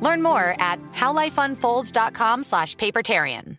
[0.00, 3.58] Learn more at howlifeunfolds.com slash papertarian.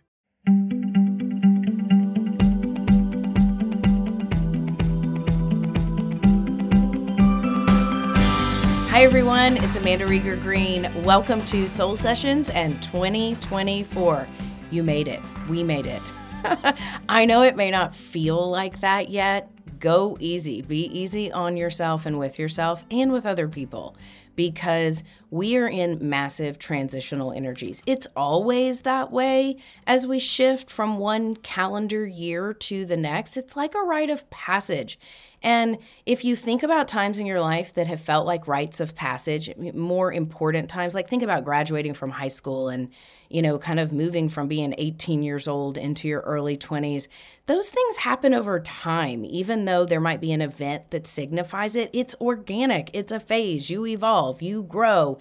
[8.90, 9.56] Hi, everyone.
[9.56, 10.90] It's Amanda Rieger Green.
[11.04, 14.26] Welcome to Soul Sessions and 2024.
[14.70, 15.20] You made it.
[15.48, 16.12] We made it.
[17.08, 19.50] I know it may not feel like that yet.
[19.78, 20.60] Go easy.
[20.60, 23.96] Be easy on yourself and with yourself and with other people
[24.36, 27.82] because we are in massive transitional energies.
[27.86, 33.36] It's always that way as we shift from one calendar year to the next.
[33.36, 34.98] It's like a rite of passage.
[35.42, 38.94] And if you think about times in your life that have felt like rites of
[38.94, 42.90] passage, more important times, like think about graduating from high school and,
[43.30, 47.08] you know, kind of moving from being 18 years old into your early 20s,
[47.46, 49.24] those things happen over time.
[49.24, 53.70] Even though there might be an event that signifies it, it's organic, it's a phase.
[53.70, 55.18] You evolve, you grow.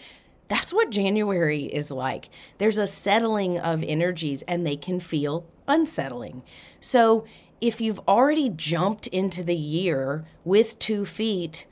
[0.50, 2.30] That's what January is like.
[2.57, 6.44] There's a settling of energies and they can feel unsettling.
[6.81, 7.25] So,
[7.62, 11.66] if you've already jumped into the year with two feet,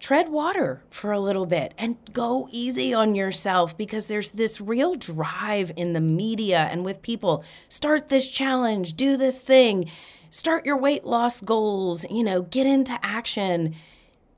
[0.00, 4.96] tread water for a little bit and go easy on yourself because there's this real
[4.96, 7.44] drive in the media and with people.
[7.68, 9.88] Start this challenge, do this thing,
[10.30, 13.74] start your weight loss goals, you know, get into action.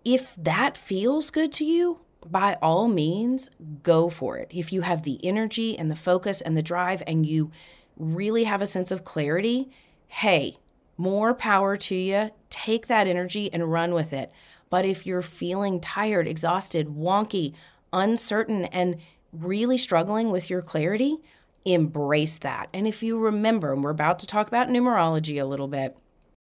[0.04, 3.48] If that feels good to you, by all means,
[3.82, 4.48] go for it.
[4.50, 7.50] If you have the energy and the focus and the drive and you
[7.96, 9.70] really have a sense of clarity,
[10.08, 10.58] hey,
[10.96, 12.30] more power to you.
[12.50, 14.32] Take that energy and run with it.
[14.70, 17.54] But if you're feeling tired, exhausted, wonky,
[17.92, 18.96] uncertain, and
[19.32, 21.18] really struggling with your clarity,
[21.64, 22.68] embrace that.
[22.72, 25.96] And if you remember, and we're about to talk about numerology a little bit,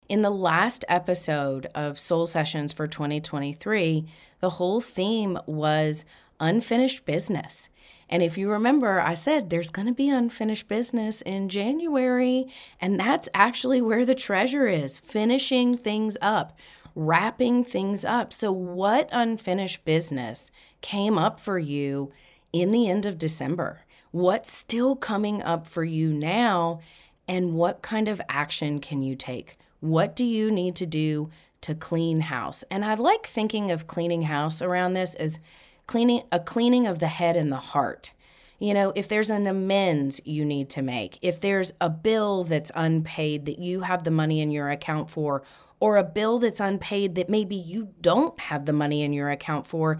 [0.09, 4.05] in the last episode of Soul Sessions for 2023,
[4.39, 6.05] the whole theme was
[6.39, 7.69] unfinished business.
[8.09, 12.47] And if you remember, I said there's going to be unfinished business in January.
[12.79, 16.57] And that's actually where the treasure is finishing things up,
[16.95, 18.31] wrapping things up.
[18.31, 22.13] So, what unfinished business came up for you
[22.53, 23.81] in the end of December?
[24.11, 26.79] What's still coming up for you now?
[27.27, 29.57] And what kind of action can you take?
[29.79, 31.29] What do you need to do
[31.61, 32.63] to clean house?
[32.71, 35.39] And I like thinking of cleaning house around this as
[35.85, 38.13] cleaning a cleaning of the head and the heart.
[38.59, 42.71] You know, if there's an amends you need to make, if there's a bill that's
[42.73, 45.43] unpaid that you have the money in your account for,
[45.79, 49.67] or a bill that's unpaid that maybe you don't have the money in your account
[49.67, 49.99] for,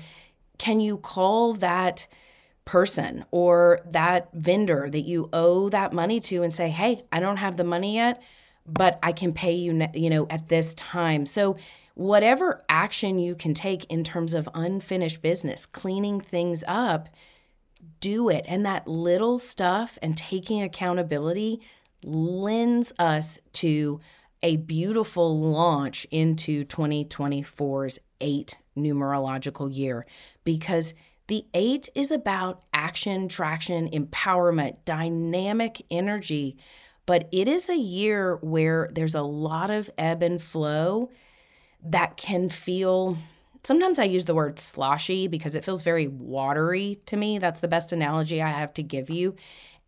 [0.58, 2.08] can you call that
[2.66, 7.38] person or that vendor that you owe that money to and say, "Hey, I don't
[7.38, 8.22] have the money yet,
[8.68, 11.58] but I can pay you, you know, at this time." So
[11.96, 17.10] whatever action you can take in terms of unfinished business, cleaning things up,
[18.00, 18.46] do it.
[18.48, 21.62] And that little stuff and taking accountability
[22.04, 24.00] lends us to
[24.44, 30.06] a beautiful launch into 2024's eight numerological year
[30.44, 30.94] because
[31.28, 36.58] the eight is about action, traction, empowerment, dynamic energy.
[37.07, 41.09] But it is a year where there's a lot of ebb and flow
[41.83, 43.18] that can feel
[43.63, 47.38] Sometimes I use the word sloshy because it feels very watery to me.
[47.38, 49.36] That's the best analogy I have to give you.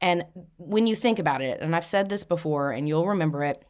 [0.01, 0.25] And
[0.57, 3.63] when you think about it, and I've said this before and you'll remember it,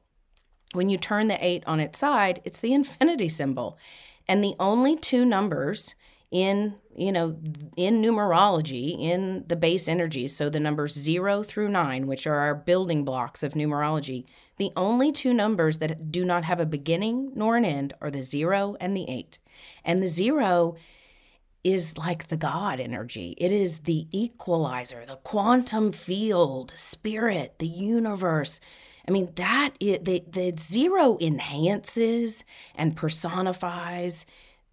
[0.74, 3.78] when you turn the eight on its side, it's the infinity symbol.
[4.28, 5.94] And the only two numbers
[6.32, 7.36] in you know
[7.76, 12.54] in numerology in the base energies so the numbers 0 through 9 which are our
[12.54, 14.26] building blocks of numerology
[14.58, 18.22] the only two numbers that do not have a beginning nor an end are the
[18.22, 19.40] 0 and the 8
[19.84, 20.76] and the 0
[21.64, 23.36] is like the god energy.
[23.38, 28.60] It is the equalizer the quantum field spirit the universe.
[29.08, 32.44] I mean, that the, the zero enhances
[32.76, 34.26] and personifies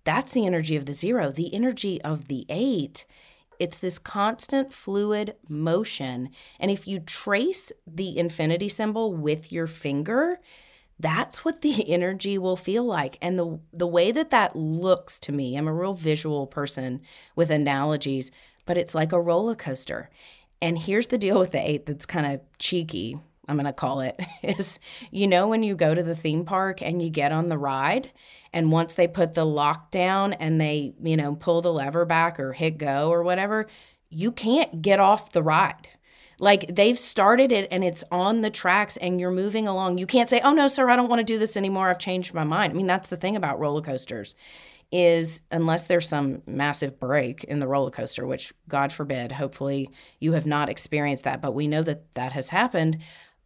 [0.06, 1.30] that's the energy of the zero.
[1.30, 3.04] The energy of the eight,
[3.58, 6.30] it's this constant fluid motion.
[6.60, 10.38] And if you trace the infinity symbol with your finger,
[11.00, 15.30] that's what the energy will feel like and the the way that that looks to
[15.30, 17.02] me i'm a real visual person
[17.34, 18.30] with analogies
[18.64, 20.08] but it's like a roller coaster
[20.62, 24.00] and here's the deal with the eight that's kind of cheeky I'm going to call
[24.00, 27.48] it, is you know, when you go to the theme park and you get on
[27.48, 28.10] the ride,
[28.52, 32.52] and once they put the lockdown and they, you know, pull the lever back or
[32.52, 33.66] hit go or whatever,
[34.08, 35.88] you can't get off the ride.
[36.38, 39.98] Like they've started it and it's on the tracks and you're moving along.
[39.98, 41.88] You can't say, oh no, sir, I don't want to do this anymore.
[41.88, 42.72] I've changed my mind.
[42.72, 44.36] I mean, that's the thing about roller coasters
[44.92, 49.90] is unless there's some massive break in the roller coaster, which God forbid, hopefully
[50.20, 52.98] you have not experienced that, but we know that that has happened.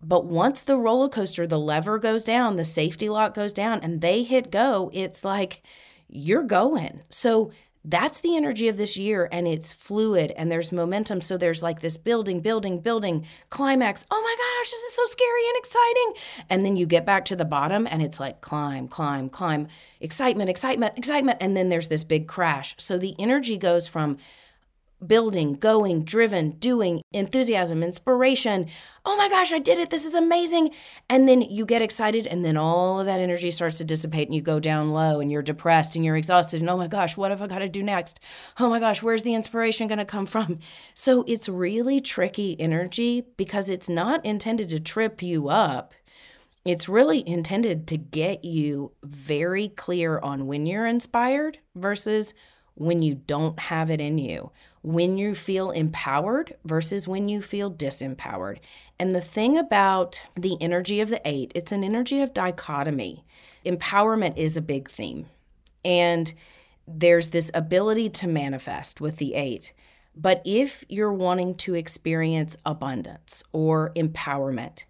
[0.03, 4.01] But once the roller coaster, the lever goes down, the safety lock goes down, and
[4.01, 5.63] they hit go, it's like
[6.09, 7.03] you're going.
[7.11, 7.53] So
[7.85, 11.21] that's the energy of this year, and it's fluid and there's momentum.
[11.23, 14.05] So there's like this building, building, building, climax.
[14.11, 16.15] Oh my gosh, this is so scary and exciting.
[16.51, 19.69] And then you get back to the bottom, and it's like climb, climb, climb,
[20.01, 21.39] excitement, excitement, excitement.
[21.41, 22.75] And then there's this big crash.
[22.79, 24.19] So the energy goes from
[25.07, 28.67] building, going, driven, doing, enthusiasm, inspiration.
[29.05, 29.91] Oh my gosh, I did it.
[29.91, 30.71] This is amazing.
[31.09, 34.35] And then you get excited, and then all of that energy starts to dissipate, and
[34.35, 36.61] you go down low, and you're depressed, and you're exhausted.
[36.61, 38.21] And oh my gosh, what have I got to do next?
[38.59, 40.59] Oh my gosh, where's the inspiration going to come from?
[40.95, 45.95] So it's really tricky energy because it's not intended to trip you up.
[46.65, 52.35] It's really intended to get you very clear on when you're inspired versus
[52.75, 54.51] when you don't have it in you,
[54.83, 58.59] when you feel empowered versus when you feel disempowered.
[58.99, 63.25] And the thing about the energy of the eight, it's an energy of dichotomy.
[63.65, 65.27] Empowerment is a big theme.
[65.85, 66.33] And
[66.89, 69.73] there's this ability to manifest with the eight.
[70.17, 74.85] But if you're wanting to experience abundance or empowerment,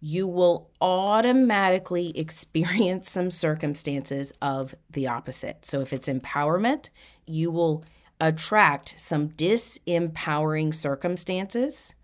[0.00, 5.64] you will automatically experience some circumstances of the opposite.
[5.64, 6.90] So if it's empowerment,
[7.26, 7.84] you will
[8.20, 11.94] attract some disempowering circumstances.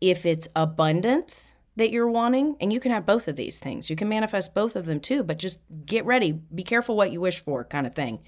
[0.00, 3.96] If it's abundance that you're wanting, and you can have both of these things, you
[3.96, 7.40] can manifest both of them too, but just get ready, be careful what you wish
[7.42, 8.20] for, kind of thing.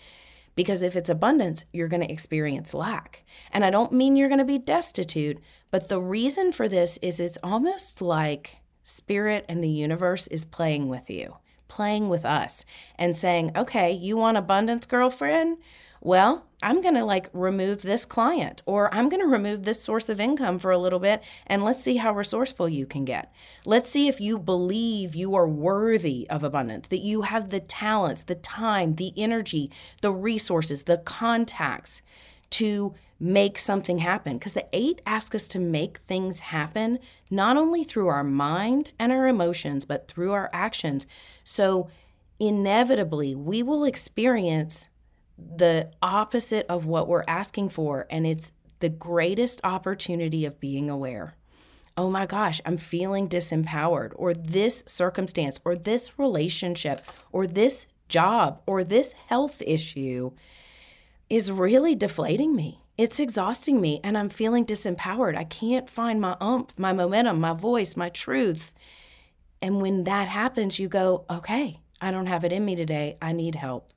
[0.54, 3.24] Because if it's abundance, you're going to experience lack.
[3.50, 5.40] And I don't mean you're going to be destitute,
[5.70, 10.88] but the reason for this is it's almost like spirit and the universe is playing
[10.88, 11.36] with you,
[11.66, 12.64] playing with us,
[12.96, 15.58] and saying, okay, you want abundance, girlfriend?
[16.04, 20.10] Well, I'm going to like remove this client or I'm going to remove this source
[20.10, 23.32] of income for a little bit and let's see how resourceful you can get.
[23.64, 28.22] Let's see if you believe you are worthy of abundance, that you have the talents,
[28.22, 29.70] the time, the energy,
[30.02, 32.02] the resources, the contacts
[32.50, 34.36] to make something happen.
[34.36, 36.98] Because the eight ask us to make things happen,
[37.30, 41.06] not only through our mind and our emotions, but through our actions.
[41.44, 41.88] So,
[42.38, 44.88] inevitably, we will experience
[45.38, 48.06] the opposite of what we're asking for.
[48.10, 51.36] And it's the greatest opportunity of being aware.
[51.96, 58.62] Oh my gosh, I'm feeling disempowered, or this circumstance, or this relationship, or this job,
[58.66, 60.32] or this health issue
[61.30, 62.80] is really deflating me.
[62.98, 65.36] It's exhausting me, and I'm feeling disempowered.
[65.36, 68.74] I can't find my umph, my momentum, my voice, my truth.
[69.62, 73.16] And when that happens, you go, okay, I don't have it in me today.
[73.22, 73.92] I need help.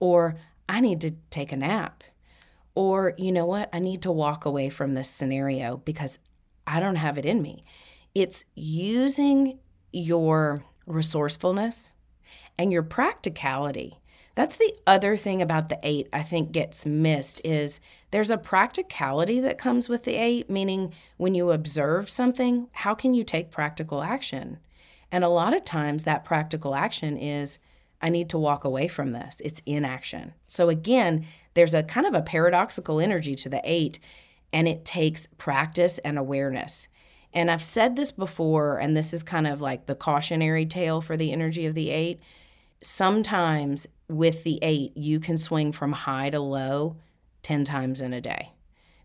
[0.00, 0.36] Or
[0.68, 2.04] I need to take a nap.
[2.74, 3.68] Or, you know what?
[3.72, 6.18] I need to walk away from this scenario because
[6.66, 7.64] I don't have it in me.
[8.14, 9.58] It's using
[9.92, 11.94] your resourcefulness
[12.58, 13.98] and your practicality.
[14.34, 17.80] That's the other thing about the eight I think gets missed is
[18.12, 23.14] there's a practicality that comes with the eight, meaning when you observe something, how can
[23.14, 24.58] you take practical action?
[25.10, 27.58] And a lot of times that practical action is
[28.00, 29.40] I need to walk away from this.
[29.44, 30.34] It's inaction.
[30.46, 31.24] So again,
[31.54, 33.98] there's a kind of a paradoxical energy to the eight,
[34.52, 36.88] and it takes practice and awareness.
[37.34, 41.16] And I've said this before, and this is kind of like the cautionary tale for
[41.16, 42.20] the energy of the eight.
[42.80, 46.96] Sometimes with the eight, you can swing from high to low
[47.42, 48.52] 10 times in a day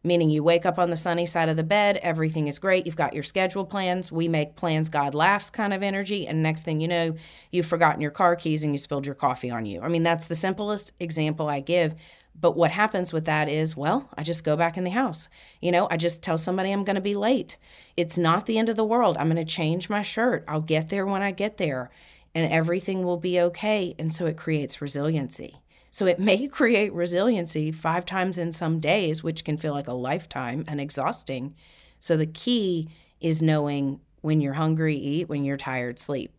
[0.04, 2.96] meaning you wake up on the sunny side of the bed, everything is great, you've
[2.96, 6.82] got your schedule plans, we make plans, God laughs kind of energy, and next thing
[6.82, 7.16] you know,
[7.52, 9.82] you've forgotten your car keys and you spilled your coffee on you.
[9.82, 11.96] I mean, that's the simplest example I give.
[12.40, 15.28] But what happens with that is, well, I just go back in the house.
[15.62, 17.58] You know, I just tell somebody I'm going to be late.
[17.96, 19.18] It's not the end of the world.
[19.18, 20.44] I'm going to change my shirt.
[20.48, 21.92] I'll get there when I get there,
[22.34, 23.96] and everything will be okay.
[24.00, 25.62] And so it creates resiliency.
[25.94, 29.94] So it may create resiliency five times in some days, which can feel like a
[29.94, 31.56] lifetime and exhausting.
[32.00, 32.90] So the key
[33.22, 36.34] is knowing when you're hungry, eat, when you're tired, sleep.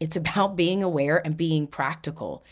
[0.00, 2.44] It's about being aware and being practical.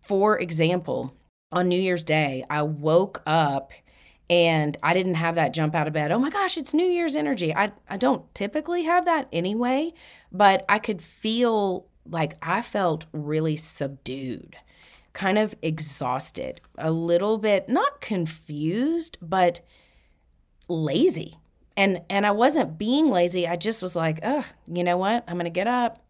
[0.00, 1.14] For example,
[1.50, 3.72] on New Year's Day, I woke up
[4.28, 6.12] and I didn't have that jump out of bed.
[6.12, 7.54] Oh my gosh, it's New Year's energy.
[7.54, 9.94] I, I don't typically have that anyway,
[10.30, 14.56] but I could feel like I felt really subdued
[15.12, 19.60] kind of exhausted, a little bit not confused, but
[20.68, 21.34] lazy.
[21.76, 23.46] And and I wasn't being lazy.
[23.46, 25.24] I just was like, "Ugh, you know what?
[25.26, 26.04] I'm going to get up.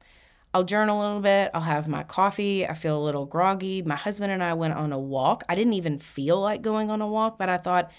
[0.53, 1.51] I'll journal a little bit.
[1.55, 2.67] I'll have my coffee.
[2.67, 3.83] I feel a little groggy.
[3.83, 5.45] My husband and I went on a walk.
[5.49, 7.93] I didn't even feel like going on a walk, but I thought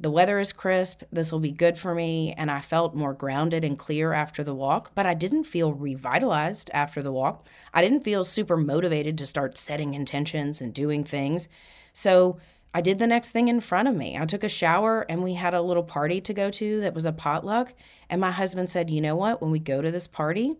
[0.00, 1.02] the weather is crisp.
[1.12, 2.32] This will be good for me.
[2.32, 6.70] And I felt more grounded and clear after the walk, but I didn't feel revitalized
[6.72, 7.46] after the walk.
[7.74, 11.50] I didn't feel super motivated to start setting intentions and doing things.
[11.92, 12.38] So
[12.72, 14.16] I did the next thing in front of me.
[14.16, 17.04] I took a shower and we had a little party to go to that was
[17.04, 17.74] a potluck.
[18.08, 19.42] And my husband said, You know what?
[19.42, 20.56] When we go to this party,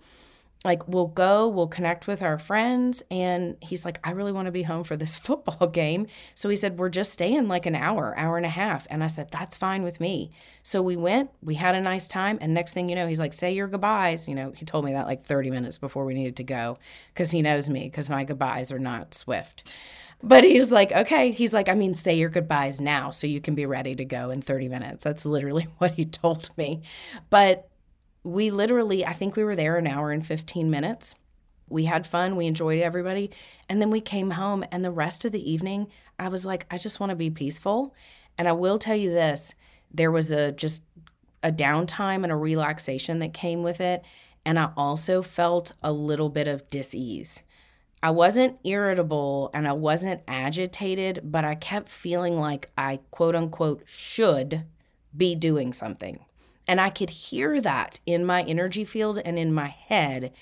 [0.64, 4.52] like we'll go we'll connect with our friends and he's like i really want to
[4.52, 6.06] be home for this football game.
[6.34, 8.86] So he said we're just staying like an hour hour and a half.
[8.90, 10.30] And i said that's fine with me.
[10.62, 13.32] So we went we had a nice time and next thing you know he's like
[13.32, 16.36] say your goodbyes you know he told me that like 30 minutes before we needed
[16.36, 16.78] to go
[17.14, 19.72] because he knows me because my goodbyes are not swift.
[20.22, 23.40] But he was like okay he's like i mean say your goodbyes now so you
[23.40, 25.04] can be ready to go in 30 minutes.
[25.04, 26.82] That's literally what he told me.
[27.30, 27.69] But
[28.24, 31.14] we literally, I think we were there an hour and 15 minutes.
[31.68, 33.30] We had fun, we enjoyed everybody.
[33.68, 36.78] And then we came home, and the rest of the evening, I was like, I
[36.78, 37.94] just want to be peaceful.
[38.36, 39.54] And I will tell you this
[39.92, 40.82] there was a just
[41.42, 44.04] a downtime and a relaxation that came with it.
[44.44, 47.42] And I also felt a little bit of dis-ease.
[48.02, 53.82] I wasn't irritable and I wasn't agitated, but I kept feeling like I quote unquote
[53.86, 54.64] should
[55.14, 56.24] be doing something.
[56.68, 60.32] And I could hear that in my energy field and in my head.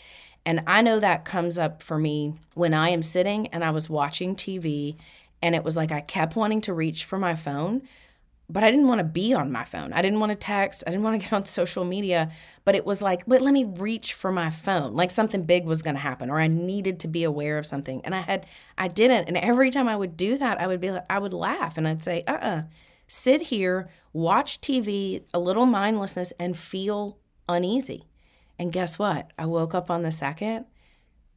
[0.45, 3.91] And I know that comes up for me when I am sitting and I was
[3.91, 4.97] watching TV
[5.43, 7.83] and it was like I kept wanting to reach for my phone,
[8.51, 9.93] but I didn't want to be on my phone.
[9.93, 10.85] I didn't want to text.
[10.87, 12.31] I didn't want to get on social media,
[12.65, 14.95] but it was like, but let me reach for my phone.
[14.95, 18.01] Like something big was going to happen or I needed to be aware of something.
[18.05, 18.47] And I had
[18.77, 19.29] I didn't.
[19.29, 22.03] And every time I would do that, I would be I would laugh and I'd
[22.03, 22.63] say, "Uh-uh
[23.09, 28.05] sit here, watch TV, a little mindlessness, and feel uneasy.
[28.59, 29.33] And guess what?
[29.39, 30.67] I woke up on the second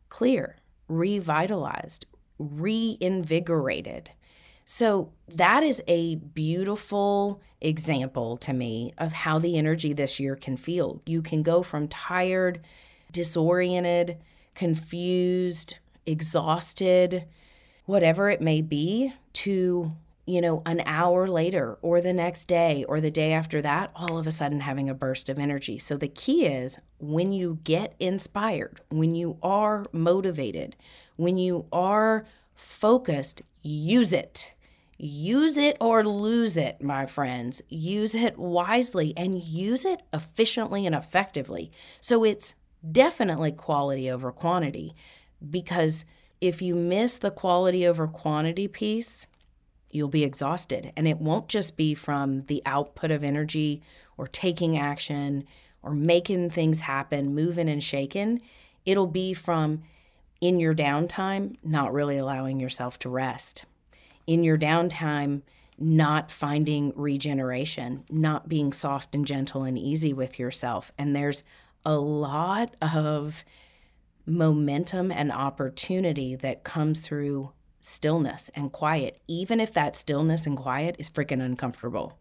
[0.10, 2.06] clear, revitalized,
[2.38, 4.12] reinvigorated.
[4.66, 10.58] So, that is a beautiful example to me of how the energy this year can
[10.58, 11.02] feel.
[11.06, 12.62] You can go from tired,
[13.12, 14.18] disoriented,
[14.54, 17.26] confused, exhausted,
[17.86, 19.94] whatever it may be, to
[20.26, 24.18] you know, an hour later or the next day or the day after that, all
[24.18, 25.80] of a sudden having a burst of energy.
[25.80, 30.76] So the key is when you get inspired, when you are motivated,
[31.16, 34.54] when you are focused, use it.
[35.04, 37.64] Use it or lose it, my friends.
[37.70, 41.72] Use it wisely and use it efficiently and effectively.
[42.00, 42.54] So it's
[42.92, 44.94] definitely quality over quantity
[45.50, 46.06] because
[46.40, 49.26] if you miss the quality over quantity piece,
[49.94, 50.92] you'll be exhausted.
[50.96, 53.82] And it won't just be from the output of energy
[54.18, 55.46] or taking action
[55.84, 58.42] or making things happen, moving and shaking.
[58.86, 59.84] It'll be from
[60.40, 63.66] in your downtime, not really allowing yourself to rest.
[64.28, 65.42] In your downtime,
[65.78, 70.92] not finding regeneration, not being soft and gentle and easy with yourself.
[70.98, 71.44] And there's
[71.86, 73.44] a lot of
[74.26, 77.52] momentum and opportunity that comes through
[77.82, 82.18] stillness and quiet, even if that stillness and quiet is freaking uncomfortable.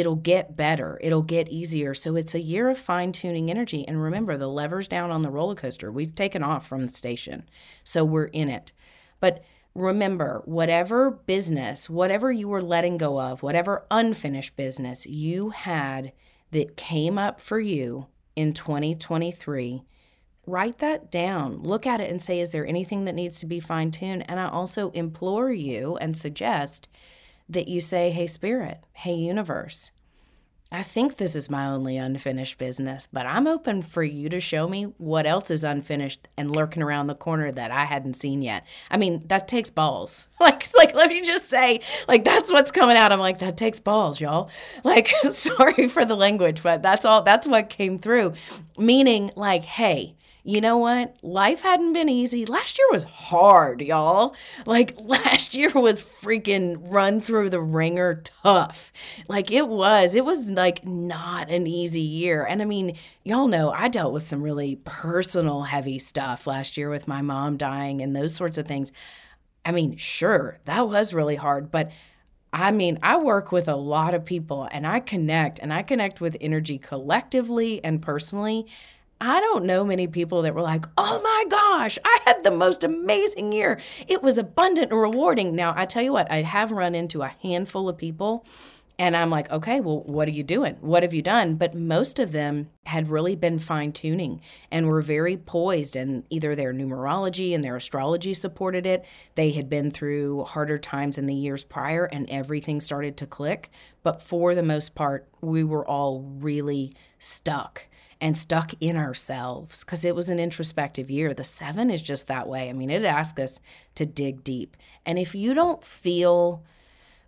[0.00, 1.94] it'll get better, it'll get easier.
[1.94, 3.86] So it's a year of fine tuning energy.
[3.86, 5.92] And remember, the lever's down on the roller coaster.
[5.92, 7.44] We've taken off from the station,
[7.84, 8.72] so we're in it.
[9.20, 9.44] But
[9.74, 16.12] remember, whatever business, whatever you were letting go of, whatever unfinished business you had
[16.50, 19.84] that came up for you in 2023,
[20.46, 21.62] write that down.
[21.62, 24.24] Look at it and say, is there anything that needs to be fine tuned?
[24.28, 26.88] And I also implore you and suggest
[27.48, 29.90] that you say, hey, Spirit, hey, Universe,
[30.74, 34.66] I think this is my only unfinished business, but I'm open for you to show
[34.66, 38.66] me what else is unfinished and lurking around the corner that I hadn't seen yet.
[38.90, 40.28] I mean, that takes balls.
[40.40, 43.12] Like, like let me just say, like that's what's coming out.
[43.12, 44.50] I'm like, that takes balls, y'all.
[44.84, 47.22] Like, sorry for the language, but that's all.
[47.22, 48.34] That's what came through.
[48.76, 51.16] Meaning, like, hey, you know what?
[51.22, 52.44] Life hadn't been easy.
[52.44, 54.36] Last year was hard, y'all.
[54.66, 58.92] Like, last year was freaking run through the wringer tough.
[59.26, 60.14] Like, it was.
[60.14, 62.44] It was like not an easy year.
[62.44, 66.90] And I mean, y'all know I dealt with some really personal, heavy stuff last year
[66.90, 68.92] with my mom dying and those sorts of things.
[69.64, 71.90] I mean, sure, that was really hard, but
[72.52, 76.20] I mean, I work with a lot of people and I connect and I connect
[76.20, 78.68] with energy collectively and personally.
[79.26, 82.84] I don't know many people that were like, oh my gosh, I had the most
[82.84, 83.80] amazing year.
[84.06, 85.56] It was abundant and rewarding.
[85.56, 88.44] Now, I tell you what, I have run into a handful of people,
[88.98, 90.76] and I'm like, okay, well, what are you doing?
[90.82, 91.54] What have you done?
[91.54, 96.54] But most of them had really been fine tuning and were very poised, and either
[96.54, 99.06] their numerology and their astrology supported it.
[99.36, 103.70] They had been through harder times in the years prior, and everything started to click.
[104.02, 107.88] But for the most part, we were all really stuck
[108.20, 111.34] and stuck in ourselves because it was an introspective year.
[111.34, 112.68] The seven is just that way.
[112.68, 113.60] I mean, it asks us
[113.96, 114.76] to dig deep.
[115.04, 116.62] And if you don't feel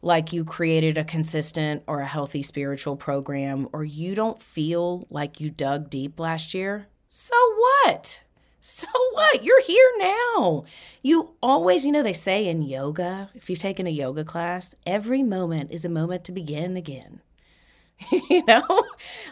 [0.02, 5.40] like you created a consistent or a healthy spiritual program, or you don't feel like
[5.40, 8.22] you dug deep last year, so what?
[8.60, 9.44] So what?
[9.44, 10.64] You're here now.
[11.02, 15.22] You always, you know, they say in yoga, if you've taken a yoga class, every
[15.22, 17.20] moment is a moment to begin again.
[18.10, 18.84] you know,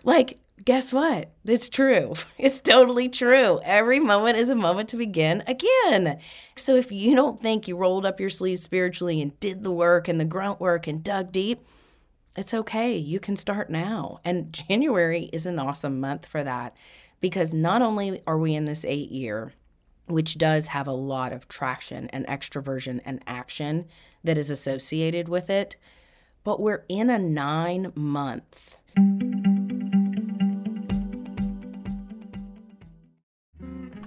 [0.05, 1.33] like guess what?
[1.45, 2.15] It's true.
[2.39, 3.61] It's totally true.
[3.65, 6.19] Every moment is a moment to begin again.
[6.57, 10.09] So if you don't think you rolled up your sleeves spiritually and did the work
[10.09, 11.67] and the grunt work and dug deep,
[12.37, 12.97] it's okay.
[12.97, 14.21] You can start now.
[14.25, 16.77] And January is an awesome month for that
[17.21, 19.55] because not only are we in this eight year,
[20.07, 23.87] which does have a lot of traction and extroversion and action
[24.23, 25.77] that is associated with it,
[26.43, 28.77] but we're in a nine month.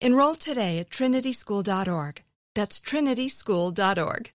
[0.00, 2.22] Enroll today at trinityschool.org.
[2.54, 4.30] That's trinityschool.org.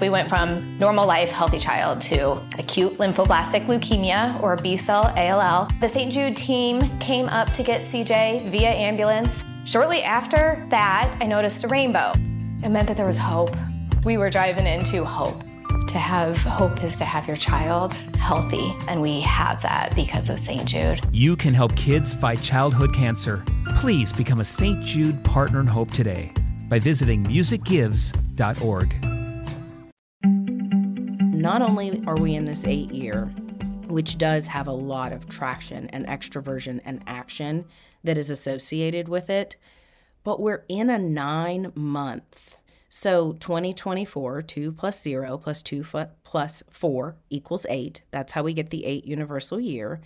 [0.00, 5.68] We went from normal life, healthy child to acute lymphoblastic leukemia or B cell ALL.
[5.80, 6.12] The St.
[6.12, 9.44] Jude team came up to get CJ via ambulance.
[9.64, 12.12] Shortly after that, I noticed a rainbow.
[12.64, 13.54] It meant that there was hope.
[14.04, 15.40] We were driving into hope.
[15.88, 20.38] To have hope is to have your child healthy, and we have that because of
[20.38, 20.64] St.
[20.64, 21.00] Jude.
[21.12, 23.44] You can help kids fight childhood cancer.
[23.76, 24.82] Please become a St.
[24.82, 26.32] Jude Partner in Hope today
[26.68, 29.04] by visiting musicgives.org.
[31.34, 33.26] Not only are we in this eight year,
[33.88, 37.66] which does have a lot of traction and extroversion and action
[38.04, 39.56] that is associated with it,
[40.24, 42.60] but we're in a nine month
[42.94, 45.82] so 2024, 2 plus 0 plus 2
[46.24, 48.02] plus 4 equals 8.
[48.10, 50.02] That's how we get the 8 universal year.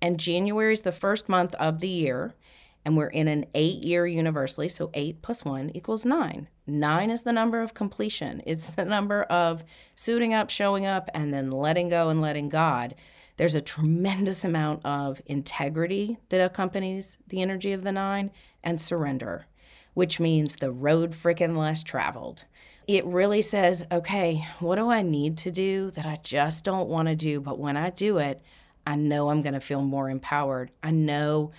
[0.00, 2.36] And January is the first month of the year,
[2.84, 4.68] and we're in an 8 year universally.
[4.68, 6.46] So 8 plus 1 equals 9.
[6.68, 9.64] 9 is the number of completion, it's the number of
[9.96, 12.94] suiting up, showing up, and then letting go and letting God.
[13.38, 18.30] There's a tremendous amount of integrity that accompanies the energy of the nine
[18.62, 19.46] and surrender,
[19.94, 22.44] which means the road freaking less traveled.
[22.86, 27.08] It really says, okay, what do I need to do that I just don't want
[27.08, 27.40] to do?
[27.40, 28.42] But when I do it,
[28.86, 30.70] I know I'm going to feel more empowered.
[30.82, 31.52] I know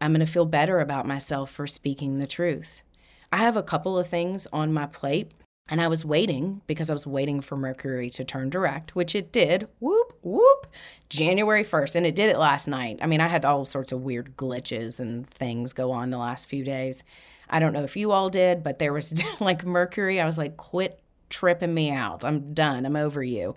[0.00, 2.82] I'm going to feel better about myself for speaking the truth.
[3.32, 5.32] I have a couple of things on my plate,
[5.68, 9.32] and I was waiting because I was waiting for Mercury to turn direct, which it
[9.32, 9.68] did.
[9.80, 10.66] Whoop, whoop,
[11.10, 11.96] January 1st.
[11.96, 13.00] And it did it last night.
[13.02, 16.48] I mean, I had all sorts of weird glitches and things go on the last
[16.48, 17.04] few days.
[17.50, 20.20] I don't know if you all did, but there was like Mercury.
[20.20, 22.24] I was like, quit tripping me out.
[22.24, 22.86] I'm done.
[22.86, 23.56] I'm over you.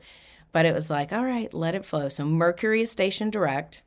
[0.51, 2.09] But it was like, all right, let it flow.
[2.09, 3.83] So Mercury is station direct.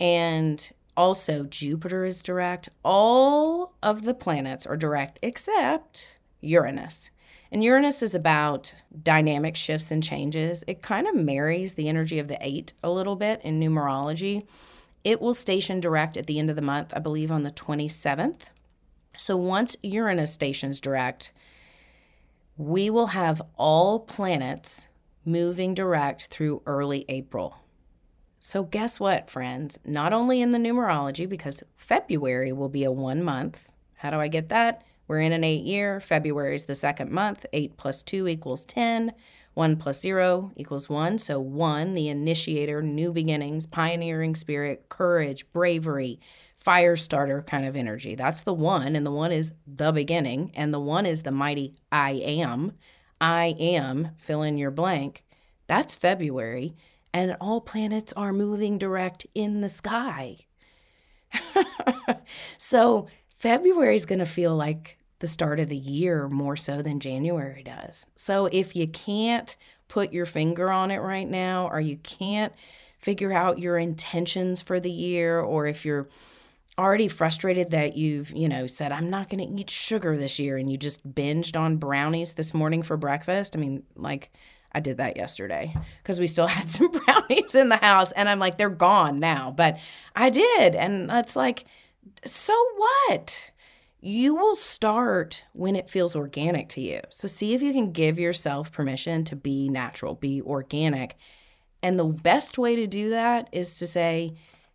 [0.00, 2.68] And also, Jupiter is direct.
[2.84, 7.10] All of the planets are direct except Uranus.
[7.50, 10.64] And Uranus is about dynamic shifts and changes.
[10.66, 14.46] It kind of marries the energy of the eight a little bit in numerology.
[15.04, 18.50] It will station direct at the end of the month, I believe on the 27th.
[19.16, 21.32] So once Uranus stations direct,
[22.56, 24.88] we will have all planets
[25.24, 27.56] moving direct through early April.
[28.40, 29.78] So, guess what, friends?
[29.84, 33.72] Not only in the numerology, because February will be a one month.
[33.94, 34.82] How do I get that?
[35.06, 36.00] We're in an eight year.
[36.00, 37.46] February is the second month.
[37.52, 39.12] Eight plus two equals 10.
[39.54, 41.18] One plus zero equals one.
[41.18, 46.18] So, one, the initiator, new beginnings, pioneering spirit, courage, bravery,
[46.64, 48.14] fire starter kind of energy.
[48.14, 48.96] That's the one.
[48.96, 50.52] And the one is the beginning.
[50.54, 52.72] And the one is the mighty I am.
[53.20, 55.24] I am, fill in your blank.
[55.66, 56.74] That's February
[57.12, 60.38] and all planets are moving direct in the sky.
[62.58, 63.06] so
[63.38, 67.62] February is going to feel like the start of the year more so than January
[67.62, 68.06] does.
[68.16, 69.56] So if you can't
[69.88, 72.52] put your finger on it right now, or you can't
[72.98, 76.08] figure out your intentions for the year, or if you're
[76.78, 80.56] already frustrated that you've, you know, said, I'm not going to eat sugar this year,
[80.56, 83.54] and you just binged on brownies this morning for breakfast.
[83.56, 84.30] I mean, like,
[84.74, 88.38] I did that yesterday because we still had some brownies in the house and I'm
[88.38, 89.50] like, they're gone now.
[89.50, 89.78] But
[90.16, 90.74] I did.
[90.74, 91.64] And it's like,
[92.24, 93.50] so what?
[94.00, 97.00] You will start when it feels organic to you.
[97.10, 101.16] So see if you can give yourself permission to be natural, be organic.
[101.84, 104.34] And the best way to do that is to say,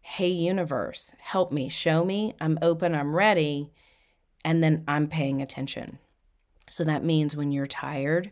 [0.09, 3.71] Hey, universe, help me, show me, I'm open, I'm ready.
[4.43, 5.99] And then I'm paying attention.
[6.69, 8.31] So that means when you're tired,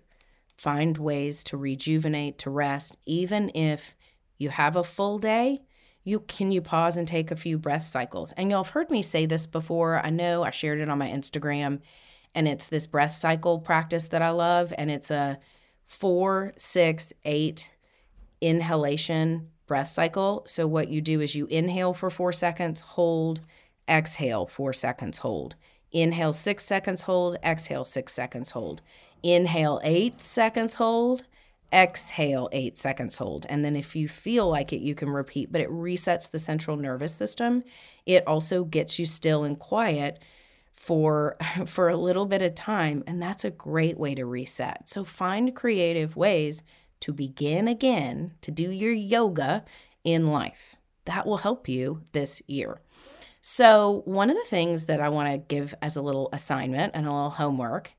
[0.58, 3.96] Find ways to rejuvenate, to rest, even if
[4.38, 5.60] you have a full day.
[6.04, 8.32] You can you pause and take a few breath cycles.
[8.34, 10.00] And y'all have heard me say this before.
[10.04, 11.82] I know I shared it on my Instagram,
[12.34, 15.40] and it's this breath cycle practice that I love, and it's a
[15.84, 17.72] four, six, eight
[18.40, 20.44] inhalation breath cycle.
[20.48, 23.42] So what you do is you inhale for four seconds, hold,
[23.90, 25.56] exhale four seconds, hold.
[25.92, 28.82] Inhale six seconds, hold, exhale six seconds, hold.
[29.24, 31.26] Inhale eight seconds, hold.
[31.74, 33.46] Exhale eight seconds, hold.
[33.50, 36.78] And then if you feel like it, you can repeat, but it resets the central
[36.78, 37.64] nervous system.
[38.06, 40.20] It also gets you still and quiet
[40.76, 44.88] for for a little bit of time and that's a great way to reset.
[44.88, 46.64] So find creative ways
[47.06, 49.64] to begin again to do your yoga
[50.04, 50.78] in life.
[51.06, 52.82] That will help you this year.
[53.42, 57.06] So, one of the things that I want to give as a little assignment and
[57.06, 57.92] a little homework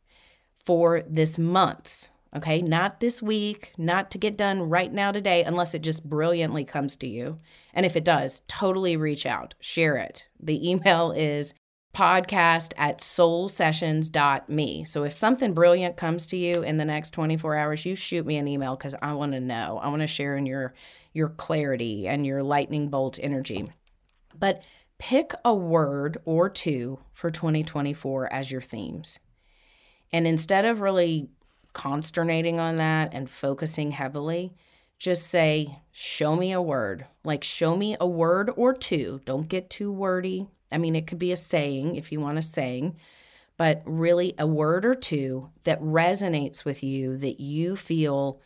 [0.65, 2.09] for this month.
[2.35, 6.65] Okay, not this week, not to get done right now today, unless it just brilliantly
[6.65, 7.39] comes to you.
[7.75, 10.27] And if it does, totally reach out, share it.
[10.41, 11.55] The email is
[11.97, 14.85] podcast at soulsessions.me.
[14.85, 18.37] So if something brilliant comes to you in the next 24 hours, you shoot me
[18.37, 19.81] an email because I want to know.
[19.83, 20.75] I want to share in your
[21.15, 23.73] your clarity and your lightning bolt energy.
[24.39, 24.63] But
[24.99, 29.19] pick a word or two for 2024 as your themes.
[30.13, 31.31] And instead of really
[31.73, 34.53] consternating on that and focusing heavily,
[34.99, 37.07] just say, show me a word.
[37.25, 39.21] Like, show me a word or two.
[39.25, 40.49] Don't get too wordy.
[40.73, 42.97] I mean, it could be a saying if you want a saying,
[43.57, 48.41] but really a word or two that resonates with you that you feel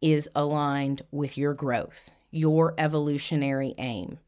[0.00, 4.18] is aligned with your growth, your evolutionary aim.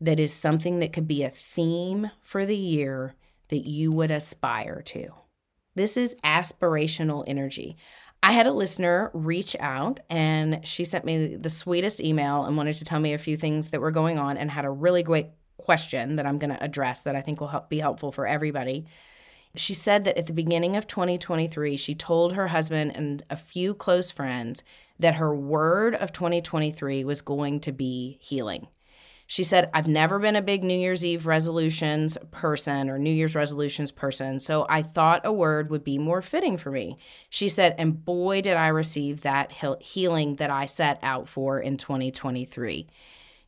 [0.00, 3.14] That is something that could be a theme for the year
[3.48, 5.08] that you would aspire to.
[5.74, 7.76] This is aspirational energy.
[8.26, 12.72] I had a listener reach out and she sent me the sweetest email and wanted
[12.72, 15.28] to tell me a few things that were going on and had a really great
[15.58, 18.86] question that I'm going to address that I think will help be helpful for everybody.
[19.54, 23.74] She said that at the beginning of 2023, she told her husband and a few
[23.74, 24.64] close friends
[24.98, 28.66] that her word of 2023 was going to be healing.
[29.26, 33.34] She said, I've never been a big New Year's Eve resolutions person or New Year's
[33.34, 36.96] resolutions person, so I thought a word would be more fitting for me.
[37.28, 41.76] She said, and boy, did I receive that healing that I set out for in
[41.76, 42.86] 2023.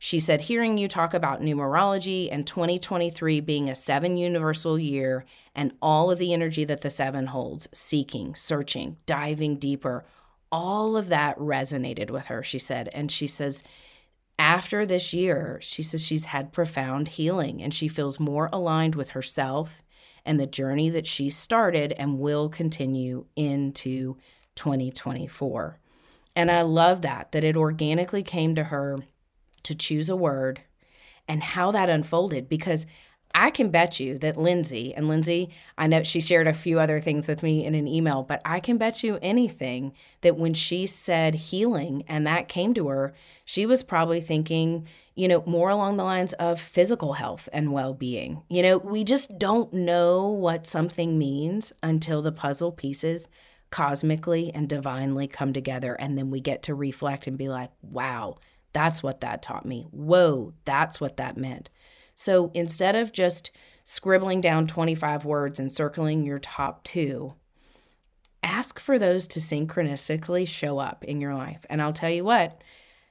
[0.01, 5.73] She said, hearing you talk about numerology and 2023 being a seven universal year and
[5.81, 10.05] all of the energy that the seven holds, seeking, searching, diving deeper,
[10.53, 12.89] all of that resonated with her, she said.
[12.93, 13.61] And she says,
[14.39, 19.09] after this year, she says she's had profound healing and she feels more aligned with
[19.09, 19.83] herself
[20.25, 24.17] and the journey that she started and will continue into
[24.55, 25.77] 2024.
[26.35, 28.99] And I love that, that it organically came to her
[29.63, 30.61] to choose a word
[31.27, 32.85] and how that unfolded because
[33.33, 36.99] I can bet you that Lindsay, and Lindsay, I know she shared a few other
[36.99, 40.87] things with me in an email, but I can bet you anything that when she
[40.87, 43.13] said healing and that came to her,
[43.45, 47.93] she was probably thinking, you know, more along the lines of physical health and well
[47.93, 48.41] being.
[48.49, 53.27] You know, we just don't know what something means until the puzzle pieces
[53.69, 55.93] cosmically and divinely come together.
[55.93, 58.37] And then we get to reflect and be like, wow,
[58.73, 59.87] that's what that taught me.
[59.91, 61.69] Whoa, that's what that meant.
[62.19, 63.49] So instead of just
[63.85, 67.33] scribbling down 25 words and circling your top two,
[68.43, 71.65] ask for those to synchronistically show up in your life.
[71.69, 72.61] And I'll tell you what,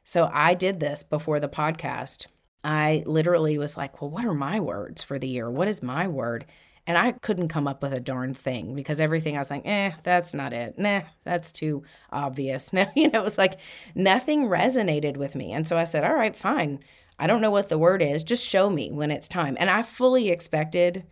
[0.05, 2.27] so I did this before the podcast.
[2.63, 5.51] I literally was like, well, what are my words for the year?
[5.51, 6.45] What is my word?
[6.87, 9.93] And I couldn't come up with a darn thing because everything I was like, eh,
[10.03, 10.79] that's not it.
[10.79, 12.73] Nah, that's too obvious.
[12.75, 13.59] No, you know, it was like
[13.95, 15.53] nothing resonated with me.
[15.53, 16.81] And so I said, all right, fine.
[17.19, 18.23] I don't know what the word is.
[18.23, 19.57] Just show me when it's time.
[19.59, 21.05] And I fully expected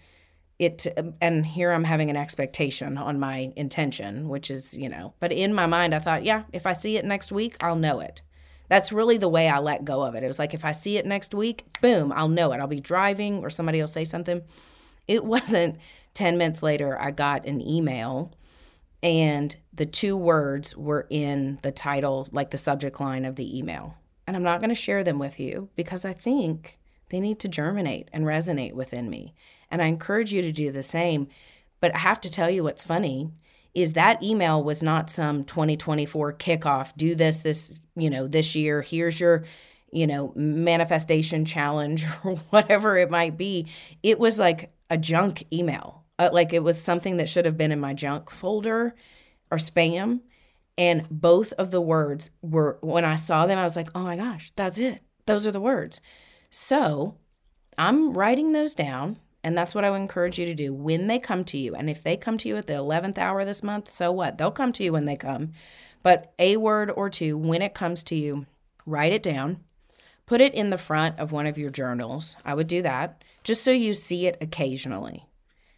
[0.58, 5.14] it to, and here I'm having an expectation on my intention, which is, you know,
[5.20, 8.00] but in my mind, I thought, yeah, if I see it next week, I'll know
[8.00, 8.22] it.
[8.68, 10.22] That's really the way I let go of it.
[10.22, 12.60] It was like, if I see it next week, boom, I'll know it.
[12.60, 14.42] I'll be driving or somebody will say something.
[15.06, 15.78] It wasn't
[16.14, 18.32] 10 minutes later, I got an email
[19.02, 23.94] and the two words were in the title, like the subject line of the email.
[24.26, 26.78] And I'm not going to share them with you because I think
[27.10, 29.34] they need to germinate and resonate within me.
[29.70, 31.28] And I encourage you to do the same.
[31.80, 33.30] But I have to tell you what's funny
[33.74, 38.80] is that email was not some 2024 kickoff, do this, this, you know, this year.
[38.80, 39.44] Here's your,
[39.92, 43.66] you know, manifestation challenge or whatever it might be.
[44.02, 46.02] It was like a junk email.
[46.18, 48.94] Uh, like it was something that should have been in my junk folder
[49.50, 50.20] or spam.
[50.78, 54.16] And both of the words were, when I saw them, I was like, oh my
[54.16, 55.00] gosh, that's it.
[55.26, 56.00] Those are the words.
[56.50, 57.16] So
[57.78, 59.18] I'm writing those down.
[59.42, 61.76] And that's what I would encourage you to do when they come to you.
[61.76, 64.38] And if they come to you at the 11th hour this month, so what?
[64.38, 65.52] They'll come to you when they come.
[66.02, 68.46] But a word or two, when it comes to you,
[68.86, 69.60] write it down,
[70.26, 72.36] put it in the front of one of your journals.
[72.44, 75.24] I would do that just so you see it occasionally.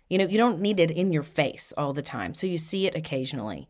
[0.09, 2.33] You know, you don't need it in your face all the time.
[2.33, 3.69] So you see it occasionally.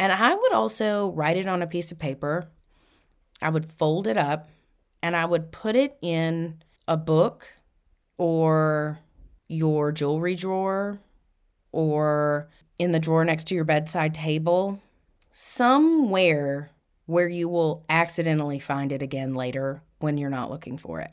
[0.00, 2.50] And I would also write it on a piece of paper.
[3.42, 4.48] I would fold it up
[5.02, 7.46] and I would put it in a book
[8.16, 8.98] or
[9.46, 10.98] your jewelry drawer
[11.70, 14.80] or in the drawer next to your bedside table,
[15.34, 16.70] somewhere
[17.04, 21.10] where you will accidentally find it again later when you're not looking for it.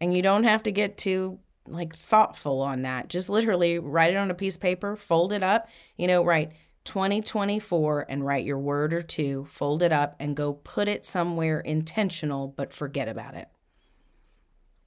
[0.00, 3.08] And you don't have to get too like thoughtful on that.
[3.08, 6.52] Just literally write it on a piece of paper, fold it up, you know, write
[6.84, 11.60] 2024 and write your word or two, fold it up, and go put it somewhere
[11.60, 13.48] intentional, but forget about it.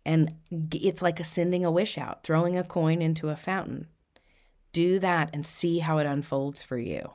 [0.06, 0.36] And
[0.72, 3.88] it's like sending a wish out, throwing a coin into a fountain.
[4.72, 7.10] Do that and see how it unfolds for you.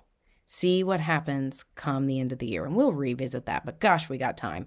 [0.47, 2.65] See what happens come the end of the year.
[2.65, 4.67] And we'll revisit that, but gosh, we got time.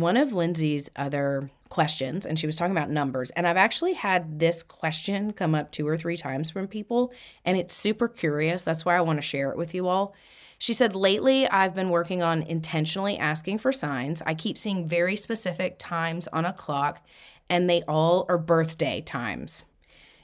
[0.00, 3.30] One of Lindsay's other questions, and she was talking about numbers.
[3.30, 7.12] And I've actually had this question come up two or three times from people,
[7.44, 8.64] and it's super curious.
[8.64, 10.14] That's why I want to share it with you all.
[10.58, 14.20] She said, Lately, I've been working on intentionally asking for signs.
[14.26, 17.06] I keep seeing very specific times on a clock,
[17.48, 19.64] and they all are birthday times.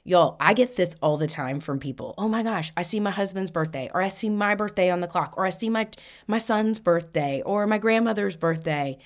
[0.02, 2.14] Y'all, I get this all the time from people.
[2.18, 5.06] Oh my gosh, I see my husband's birthday, or I see my birthday on the
[5.06, 5.88] clock, or I see my
[6.26, 8.98] my son's birthday, or my grandmother's birthday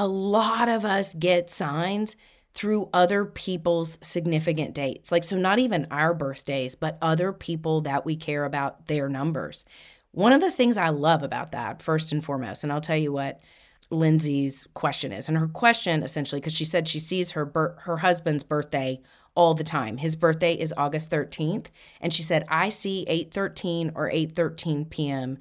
[0.00, 2.16] a lot of us get signs
[2.54, 5.12] through other people's significant dates.
[5.12, 9.66] Like, so not even our birthdays, but other people that we care about, their numbers.
[10.12, 13.12] One of the things I love about that, first and foremost, and I'll tell you
[13.12, 13.42] what,
[13.90, 15.28] Lindsay's question is.
[15.28, 19.02] And her question essentially, because she said she sees her bir- her husband's birthday
[19.34, 19.98] all the time.
[19.98, 21.66] His birthday is August 13th.
[22.00, 25.38] And she said, I see 8:13 or 8:13 p.m.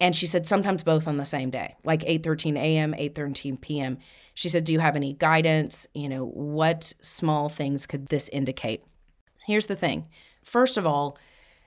[0.00, 3.98] And she said sometimes both on the same day, like 8:13 a.m., 8:13 p.m.
[4.34, 5.86] She said, Do you have any guidance?
[5.94, 8.84] You know, what small things could this indicate?
[9.46, 10.06] Here's the thing.
[10.42, 11.18] First of all,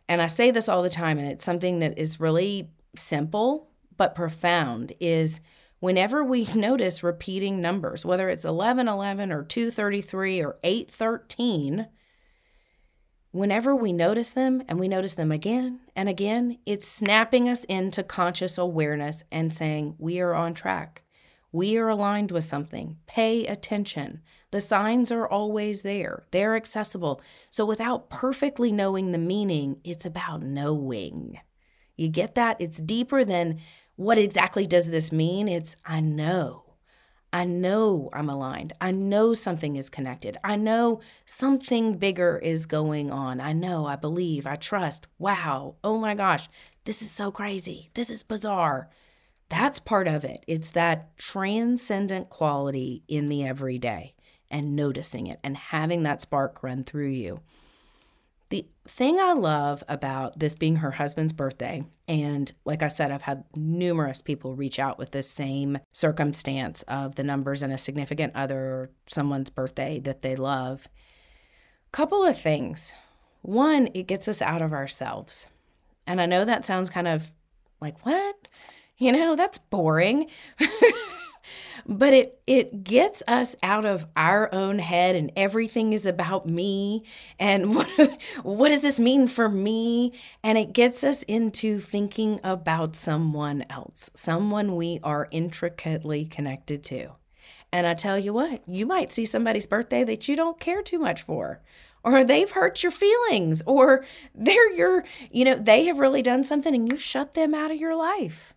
[0.07, 4.15] and I say this all the time, and it's something that is really simple but
[4.15, 5.41] profound, is
[5.79, 11.87] whenever we notice repeating numbers, whether it's 1111 or 233 or 813,
[13.31, 18.03] whenever we notice them and we notice them again and again, it's snapping us into
[18.03, 21.03] conscious awareness and saying, We are on track.
[21.51, 22.97] We are aligned with something.
[23.07, 24.21] Pay attention.
[24.51, 27.21] The signs are always there, they're accessible.
[27.49, 31.39] So, without perfectly knowing the meaning, it's about knowing.
[31.95, 32.57] You get that?
[32.59, 33.59] It's deeper than
[33.95, 35.49] what exactly does this mean?
[35.49, 36.63] It's I know.
[37.31, 38.73] I know I'm aligned.
[38.81, 40.37] I know something is connected.
[40.43, 43.39] I know something bigger is going on.
[43.39, 45.05] I know, I believe, I trust.
[45.19, 45.75] Wow.
[45.83, 46.49] Oh my gosh.
[46.85, 47.91] This is so crazy.
[47.93, 48.89] This is bizarre.
[49.49, 50.43] That's part of it.
[50.47, 54.15] It's that transcendent quality in the everyday
[54.49, 57.41] and noticing it and having that spark run through you.
[58.49, 63.21] The thing I love about this being her husband's birthday, and like I said, I've
[63.21, 68.35] had numerous people reach out with this same circumstance of the numbers and a significant
[68.35, 70.87] other someone's birthday that they love.
[71.91, 72.93] Couple of things.
[73.41, 75.45] One, it gets us out of ourselves.
[76.07, 77.31] And I know that sounds kind of
[77.79, 78.47] like, what?
[78.97, 80.29] You know, that's boring.
[81.85, 87.03] but it it gets us out of our own head and everything is about me
[87.39, 87.89] and what
[88.43, 90.13] what does this mean for me?
[90.43, 97.09] And it gets us into thinking about someone else someone we are intricately connected to.
[97.71, 100.99] And i tell you what you might see somebody's birthday that you don't care too
[100.99, 101.61] much for
[102.03, 106.73] or they've hurt your feelings or they're your you know they have really done something
[106.73, 108.53] and you shut them out of your life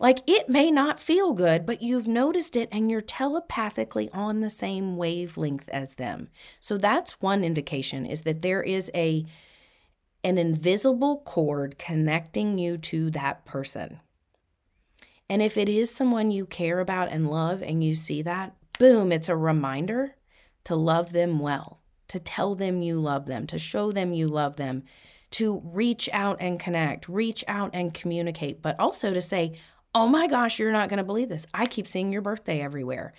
[0.00, 4.50] like it may not feel good, but you've noticed it and you're telepathically on the
[4.50, 6.28] same wavelength as them.
[6.58, 9.24] So that's one indication is that there is a
[10.24, 14.00] an invisible cord connecting you to that person.
[15.28, 19.12] And if it is someone you care about and love and you see that, boom,
[19.12, 20.16] it's a reminder
[20.64, 24.56] to love them well, to tell them you love them, to show them you love
[24.56, 24.82] them,
[25.32, 29.54] to reach out and connect, reach out and communicate, but also to say,
[29.94, 31.46] oh my gosh, you're not going to believe this.
[31.52, 33.12] I keep seeing your birthday everywhere.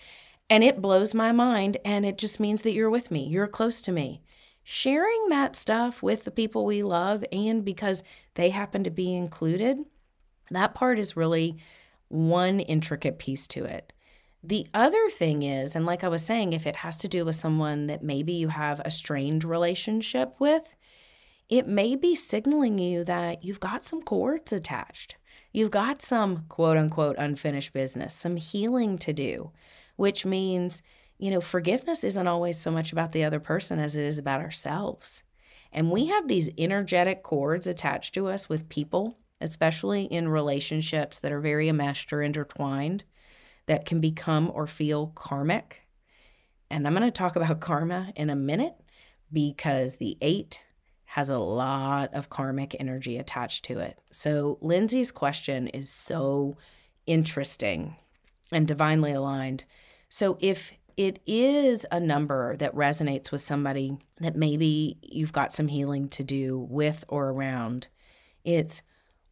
[0.49, 1.77] And it blows my mind.
[1.85, 4.21] And it just means that you're with me, you're close to me.
[4.63, 8.03] Sharing that stuff with the people we love and because
[8.35, 9.79] they happen to be included,
[10.51, 11.57] that part is really
[12.09, 13.91] one intricate piece to it.
[14.43, 17.35] The other thing is, and like I was saying, if it has to do with
[17.35, 20.75] someone that maybe you have a strained relationship with,
[21.49, 25.15] it may be signaling you that you've got some cords attached.
[25.51, 29.51] You've got some quote unquote unfinished business, some healing to do,
[29.97, 30.81] which means,
[31.17, 34.41] you know, forgiveness isn't always so much about the other person as it is about
[34.41, 35.23] ourselves.
[35.73, 41.31] And we have these energetic cords attached to us with people, especially in relationships that
[41.31, 43.03] are very enmeshed or intertwined,
[43.67, 45.87] that can become or feel karmic.
[46.69, 48.73] And I'm going to talk about karma in a minute
[49.31, 50.59] because the eight
[51.11, 54.01] has a lot of karmic energy attached to it.
[54.11, 56.55] So, Lindsay's question is so
[57.05, 57.97] interesting
[58.53, 59.65] and divinely aligned.
[60.07, 65.67] So, if it is a number that resonates with somebody that maybe you've got some
[65.67, 67.89] healing to do with or around,
[68.45, 68.81] it's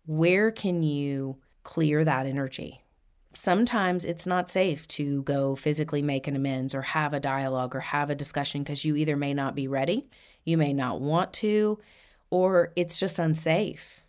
[0.05, 2.83] where can you clear that energy?
[3.31, 7.79] Sometimes it's not safe to go physically make an amends or have a dialogue or
[7.79, 10.09] have a discussion because you either may not be ready
[10.49, 11.79] you may not want to,
[12.29, 14.03] or it's just unsafe.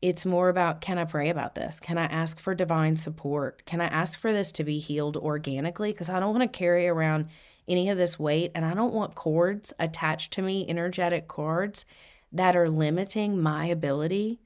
[0.00, 1.80] It's more about can I pray about this?
[1.80, 3.64] Can I ask for divine support?
[3.66, 5.92] Can I ask for this to be healed organically?
[5.92, 7.28] Because I don't want to carry around
[7.66, 11.84] any of this weight and I don't want cords attached to me, energetic cords
[12.32, 14.40] that are limiting my ability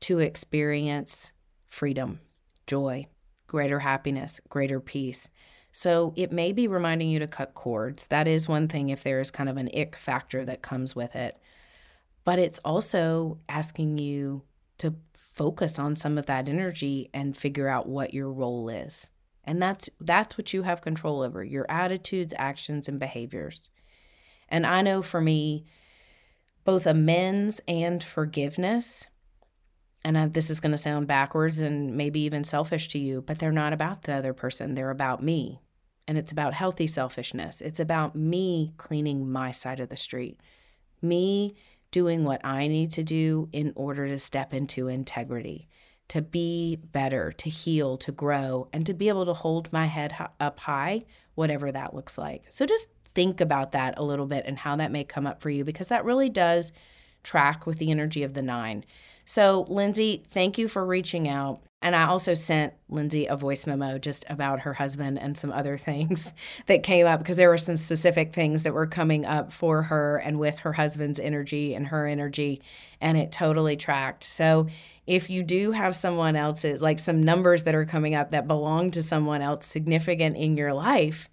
[0.00, 1.32] to experience
[1.66, 2.20] freedom,
[2.66, 3.06] joy,
[3.46, 5.28] greater happiness, greater peace.
[5.76, 8.06] So it may be reminding you to cut cords.
[8.06, 11.16] That is one thing if there is kind of an ick factor that comes with
[11.16, 11.36] it.
[12.22, 14.42] But it's also asking you
[14.78, 19.08] to focus on some of that energy and figure out what your role is.
[19.42, 23.68] And that's that's what you have control over, your attitudes, actions and behaviors.
[24.48, 25.64] And I know for me
[26.62, 29.08] both amends and forgiveness
[30.04, 33.50] and this is going to sound backwards and maybe even selfish to you, but they're
[33.50, 34.74] not about the other person.
[34.74, 35.60] They're about me.
[36.06, 37.60] And it's about healthy selfishness.
[37.60, 40.40] It's about me cleaning my side of the street,
[41.00, 41.54] me
[41.90, 45.68] doing what I need to do in order to step into integrity,
[46.08, 50.14] to be better, to heal, to grow, and to be able to hold my head
[50.40, 51.04] up high,
[51.36, 52.44] whatever that looks like.
[52.50, 55.50] So just think about that a little bit and how that may come up for
[55.50, 56.72] you because that really does
[57.22, 58.84] track with the energy of the nine.
[59.24, 61.60] So, Lindsay, thank you for reaching out.
[61.84, 65.76] And I also sent Lindsay a voice memo just about her husband and some other
[65.76, 66.32] things
[66.66, 70.16] that came up because there were some specific things that were coming up for her
[70.16, 72.62] and with her husband's energy and her energy.
[73.02, 74.24] And it totally tracked.
[74.24, 74.68] So
[75.06, 78.90] if you do have someone else's, like some numbers that are coming up that belong
[78.92, 81.28] to someone else significant in your life,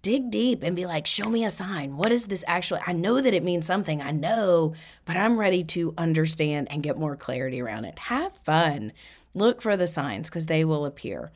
[0.00, 1.98] dig deep and be like, show me a sign.
[1.98, 2.80] What is this actually?
[2.86, 4.00] I know that it means something.
[4.00, 4.72] I know,
[5.04, 7.98] but I'm ready to understand and get more clarity around it.
[7.98, 8.92] Have fun.
[9.34, 11.32] Look for the signs because they will appear.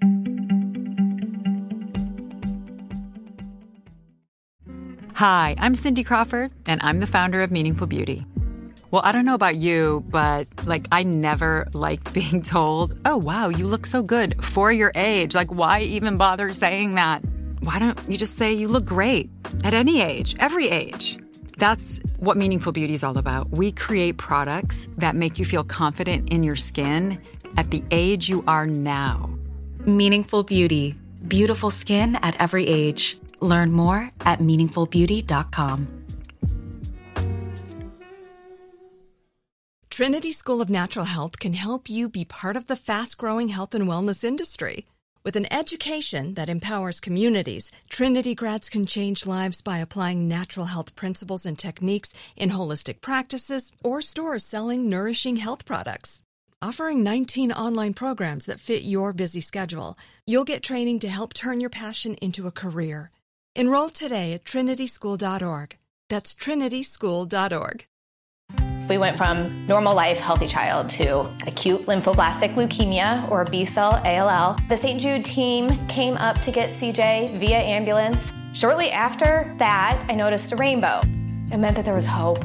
[5.14, 8.26] Hi, I'm Cindy Crawford, and I'm the founder of Meaningful Beauty.
[8.90, 13.49] Well, I don't know about you, but like I never liked being told, oh, wow,
[13.49, 15.34] you look so good for your age.
[15.34, 17.22] Like, why even bother saying that?
[17.66, 19.28] why don't you just say you look great
[19.64, 21.18] at any age, every age?
[21.59, 23.51] That's what Meaningful Beauty is all about.
[23.51, 27.18] We create products that make you feel confident in your skin
[27.57, 29.30] at the age you are now.
[29.84, 30.94] Meaningful Beauty,
[31.28, 33.18] beautiful skin at every age.
[33.40, 35.88] Learn more at meaningfulbeauty.com.
[39.90, 43.74] Trinity School of Natural Health can help you be part of the fast growing health
[43.74, 44.84] and wellness industry.
[45.24, 50.94] With an education that empowers communities, Trinity grads can change lives by applying natural health
[50.94, 56.20] principles and techniques in holistic practices or stores selling nourishing health products.
[56.62, 61.61] Offering 19 online programs that fit your busy schedule, you'll get training to help turn
[61.61, 63.11] your passion into a career.
[63.54, 65.76] Enroll today at trinityschool.org.
[66.09, 67.84] That's trinityschool.org.
[68.88, 74.57] We went from normal life, healthy child to acute lymphoblastic leukemia or B cell ALL.
[74.70, 74.98] The St.
[74.98, 78.32] Jude team came up to get CJ via ambulance.
[78.54, 81.00] Shortly after that, I noticed a rainbow.
[81.52, 82.42] It meant that there was hope.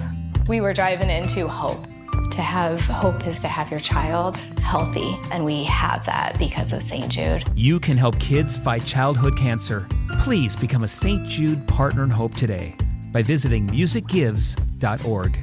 [0.49, 1.86] We were driving into hope.
[2.32, 6.82] To have hope is to have your child healthy, and we have that because of
[6.82, 7.12] St.
[7.12, 7.44] Jude.
[7.56, 9.86] You can help kids fight childhood cancer.
[10.20, 11.26] Please become a St.
[11.28, 12.74] Jude Partner in Hope today
[13.12, 15.36] by visiting musicgives.org.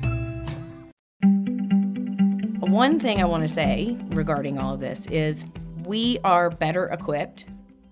[2.70, 5.44] One thing I want to say regarding all of this is
[5.84, 7.44] we are better equipped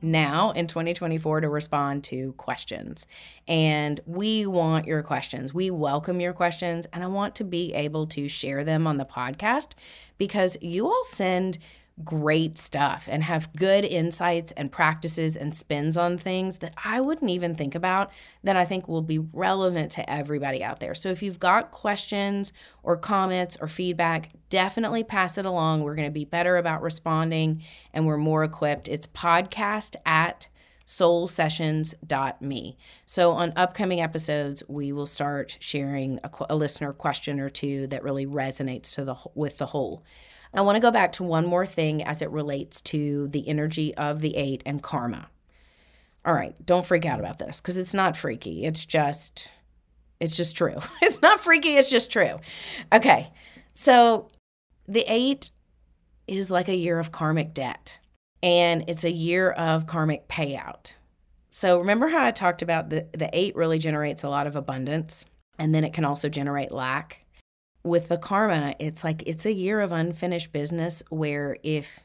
[0.06, 3.06] now in 2024 to respond to questions.
[3.46, 5.52] And we want your questions.
[5.52, 6.86] We welcome your questions.
[6.92, 9.72] And I want to be able to share them on the podcast
[10.18, 11.58] because you all send
[12.04, 17.30] great stuff and have good insights and practices and spins on things that I wouldn't
[17.30, 18.12] even think about
[18.44, 20.94] that I think will be relevant to everybody out there.
[20.94, 25.82] So if you've got questions or comments or feedback, definitely pass it along.
[25.82, 27.62] We're going to be better about responding
[27.94, 28.88] and we're more equipped.
[28.88, 30.48] It's podcast at
[30.86, 32.76] soulsessions.me.
[33.06, 38.04] So on upcoming episodes, we will start sharing a, a listener question or two that
[38.04, 40.04] really resonates to the with the whole.
[40.56, 43.94] I want to go back to one more thing as it relates to the energy
[43.94, 45.28] of the eight and karma.
[46.24, 48.64] All right, don't freak out about this because it's not freaky.
[48.64, 49.50] It's just,
[50.18, 50.78] it's just true.
[51.02, 52.38] It's not freaky, it's just true.
[52.92, 53.30] Okay,
[53.74, 54.30] so
[54.86, 55.50] the eight
[56.26, 57.98] is like a year of karmic debt
[58.42, 60.94] and it's a year of karmic payout.
[61.50, 65.26] So remember how I talked about the, the eight really generates a lot of abundance
[65.58, 67.25] and then it can also generate lack?
[67.86, 72.00] With the karma, it's like it's a year of unfinished business where if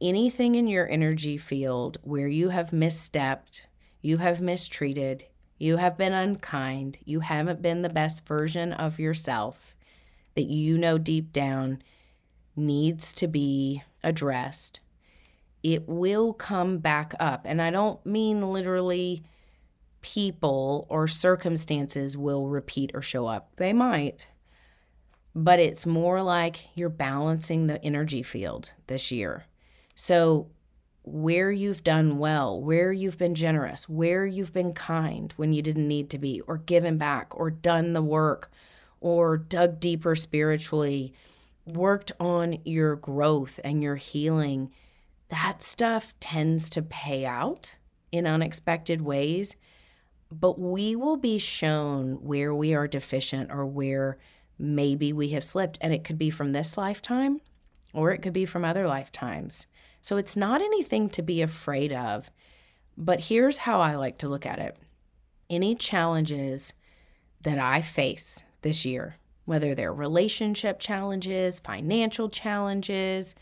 [0.00, 3.62] anything in your energy field where you have misstepped,
[4.00, 5.24] you have mistreated,
[5.58, 9.74] you have been unkind, you haven't been the best version of yourself
[10.36, 11.82] that you know deep down
[12.56, 14.80] needs to be addressed,
[15.62, 17.42] it will come back up.
[17.44, 19.22] And I don't mean literally
[20.00, 24.28] people or circumstances will repeat or show up, they might
[25.34, 29.44] but it's more like you're balancing the energy field this year.
[29.94, 30.48] So,
[31.02, 35.88] where you've done well, where you've been generous, where you've been kind when you didn't
[35.88, 38.50] need to be, or given back, or done the work,
[39.00, 41.14] or dug deeper spiritually,
[41.64, 44.70] worked on your growth and your healing,
[45.28, 47.76] that stuff tends to pay out
[48.12, 49.56] in unexpected ways.
[50.30, 54.18] But we will be shown where we are deficient or where
[54.60, 55.78] maybe we have slipped.
[55.80, 57.40] And it could be from this lifetime
[57.92, 59.66] or it could be from other lifetimes.
[60.02, 62.30] So it's not anything to be afraid of.
[62.96, 64.76] But here's how I like to look at it
[65.48, 66.74] any challenges
[67.42, 73.34] that I face this year, whether they're relationship challenges, financial challenges,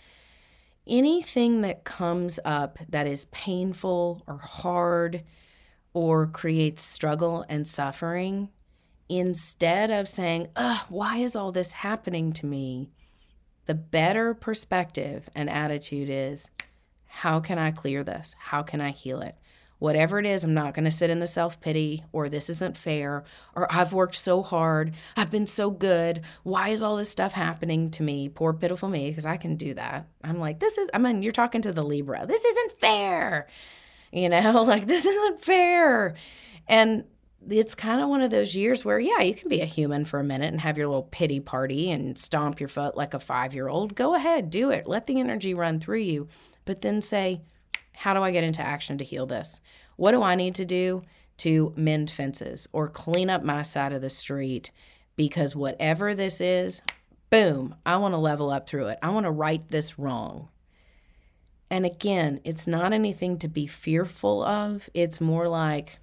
[0.87, 5.23] anything that comes up that is painful or hard
[5.93, 8.49] or creates struggle and suffering,
[9.09, 12.91] instead of saying, Ugh, why is all this happening to me?
[13.67, 16.51] The better perspective and attitude is,
[17.07, 18.35] how can I clear this?
[18.39, 19.37] How can I heal it?
[19.79, 22.77] Whatever it is, I'm not going to sit in the self pity or this isn't
[22.77, 24.95] fair or I've worked so hard.
[25.17, 26.23] I've been so good.
[26.43, 28.29] Why is all this stuff happening to me?
[28.29, 30.09] Poor, pitiful me, because I can do that.
[30.25, 32.27] I'm like, this is, I mean, you're talking to the Libra.
[32.27, 33.47] This isn't fair.
[34.13, 36.17] You know, like, this isn't fair.
[36.67, 37.05] And
[37.49, 40.19] it's kind of one of those years where, yeah, you can be a human for
[40.19, 43.55] a minute and have your little pity party and stomp your foot like a five
[43.55, 43.95] year old.
[43.95, 44.87] Go ahead, do it.
[44.87, 46.29] Let the energy run through you.
[46.65, 47.43] But then say,
[47.93, 49.61] how do I get into action to heal this?
[49.97, 51.03] What do I need to do
[51.39, 54.71] to mend fences or clean up my side of the street?
[55.17, 56.83] Because whatever this is,
[57.31, 58.99] boom, I want to level up through it.
[59.03, 60.49] I want to right this wrong.
[61.71, 64.89] And again, it's not anything to be fearful of.
[64.95, 65.99] It's more like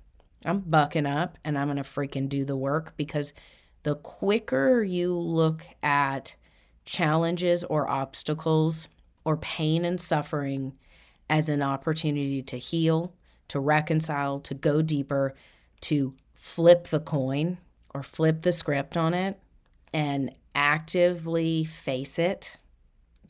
[0.45, 3.33] I'm bucking up and I'm going to freaking do the work because
[3.83, 6.35] the quicker you look at
[6.85, 8.87] challenges or obstacles
[9.23, 10.73] or pain and suffering
[11.29, 13.13] as an opportunity to heal,
[13.47, 15.33] to reconcile, to go deeper,
[15.81, 17.57] to flip the coin
[17.93, 19.39] or flip the script on it
[19.93, 22.57] and actively face it,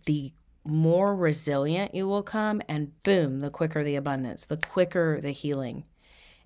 [0.06, 0.32] the
[0.66, 2.62] more resilient you will come.
[2.68, 5.86] And boom, the quicker the abundance, the quicker the healing.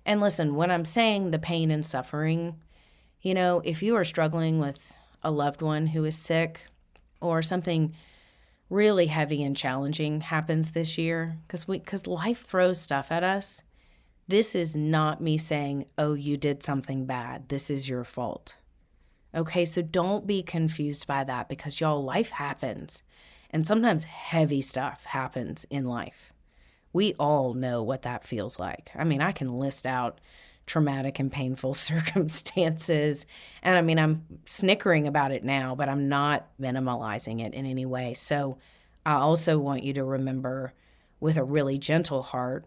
[0.04, 2.56] And listen, when I'm saying the pain and suffering,
[3.20, 6.62] you know, if you are struggling with a loved one who is sick
[7.20, 7.94] or something
[8.70, 13.62] really heavy and challenging happens this year because we because life throws stuff at us
[14.28, 17.48] this is not me saying oh you did something bad.
[17.48, 18.56] This is your fault.
[19.34, 23.02] Okay so don't be confused by that because y'all life happens.
[23.50, 26.32] And sometimes heavy stuff happens in life
[26.92, 30.20] we all know what that feels like i mean i can list out
[30.70, 33.26] traumatic and painful circumstances.
[33.62, 37.86] And I mean, I'm snickering about it now, but I'm not minimalizing it in any
[37.86, 38.14] way.
[38.14, 38.58] So
[39.04, 40.72] I also want you to remember
[41.18, 42.64] with a really gentle heart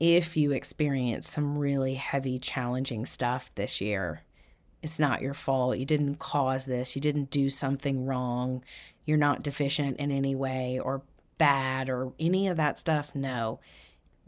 [0.00, 4.22] if you experience some really heavy, challenging stuff this year,
[4.82, 5.76] it's not your fault.
[5.76, 6.94] You didn't cause this.
[6.94, 8.62] You didn't do something wrong.
[9.04, 11.02] You're not deficient in any way or
[11.38, 13.14] bad or any of that stuff.
[13.14, 13.60] No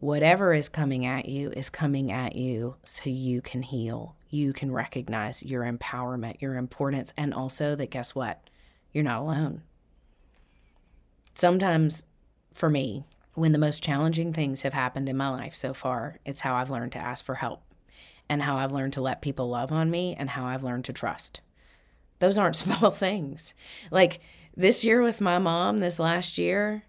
[0.01, 4.17] whatever is coming at you is coming at you so you can heal.
[4.31, 8.49] You can recognize your empowerment, your importance, and also that guess what?
[8.93, 9.63] You're not alone.
[11.35, 12.03] Sometimes
[12.55, 13.05] for me,
[13.35, 16.71] when the most challenging things have happened in my life so far, it's how I've
[16.71, 17.63] learned to ask for help
[18.29, 20.95] and how I've learned to let people love on me and how I've learned to
[20.95, 21.43] trust.
[22.21, 23.55] Those aren't small things.
[23.91, 24.21] Like
[24.57, 26.85] this year with my mom, this last year,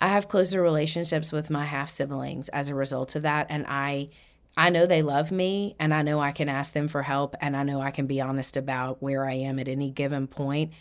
[0.00, 4.10] I have closer relationships with my half siblings as a result of that and I
[4.56, 7.56] I know they love me and I know I can ask them for help and
[7.56, 10.72] I know I can be honest about where I am at any given point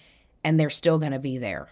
[0.43, 1.70] and they're still going to be there.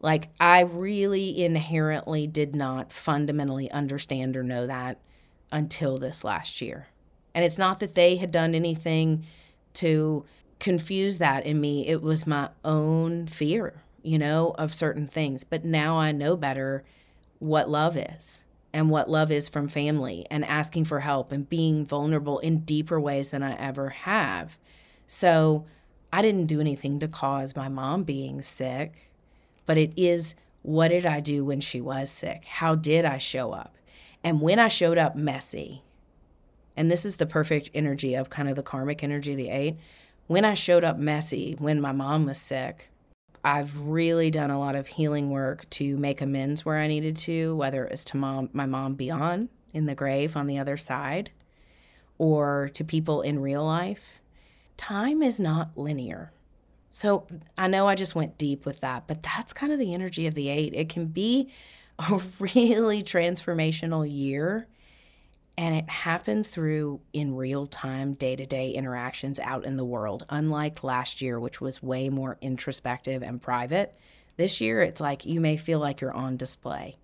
[0.00, 5.00] Like I really inherently did not fundamentally understand or know that
[5.50, 6.86] until this last year.
[7.34, 9.24] And it's not that they had done anything
[9.74, 10.24] to
[10.60, 11.86] confuse that in me.
[11.88, 15.42] It was my own fear you know, of certain things.
[15.42, 16.84] But now I know better
[17.40, 21.84] what love is and what love is from family and asking for help and being
[21.86, 24.58] vulnerable in deeper ways than I ever have.
[25.06, 25.64] So
[26.12, 29.10] I didn't do anything to cause my mom being sick,
[29.66, 32.44] but it is what did I do when she was sick?
[32.44, 33.76] How did I show up?
[34.22, 35.82] And when I showed up messy,
[36.76, 39.76] and this is the perfect energy of kind of the karmic energy of the eight,
[40.26, 42.90] when I showed up messy when my mom was sick,
[43.44, 47.54] I've really done a lot of healing work to make amends where I needed to,
[47.56, 51.30] whether it was to mom, my mom beyond in the grave on the other side
[52.16, 54.20] or to people in real life.
[54.78, 56.32] Time is not linear.
[56.90, 57.26] So
[57.58, 60.34] I know I just went deep with that, but that's kind of the energy of
[60.34, 60.72] the eight.
[60.74, 61.50] It can be
[61.98, 64.66] a really transformational year
[65.56, 70.26] and it happens through in real time, day to day interactions out in the world.
[70.28, 73.94] Unlike last year, which was way more introspective and private,
[74.36, 76.96] this year it's like you may feel like you're on display.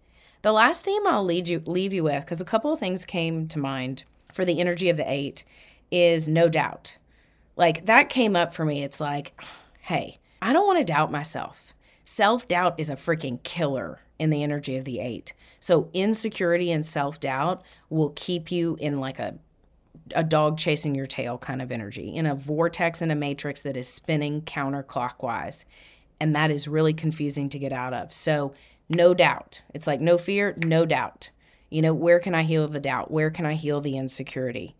[0.43, 3.47] The last theme I'll lead you, leave you with, because a couple of things came
[3.49, 5.45] to mind for the energy of the eight,
[5.91, 6.97] is no doubt.
[7.57, 8.83] Like that came up for me.
[8.83, 9.39] It's like,
[9.83, 11.75] hey, I don't want to doubt myself.
[12.05, 15.33] Self doubt is a freaking killer in the energy of the eight.
[15.59, 19.39] So, insecurity and self doubt will keep you in like a
[20.15, 23.77] a dog chasing your tail kind of energy in a vortex and a matrix that
[23.77, 25.65] is spinning counterclockwise.
[26.21, 28.13] And that is really confusing to get out of.
[28.13, 28.53] So,
[28.95, 29.63] no doubt.
[29.73, 31.31] It's like no fear, no doubt.
[31.71, 33.11] You know, where can I heal the doubt?
[33.11, 34.75] Where can I heal the insecurity?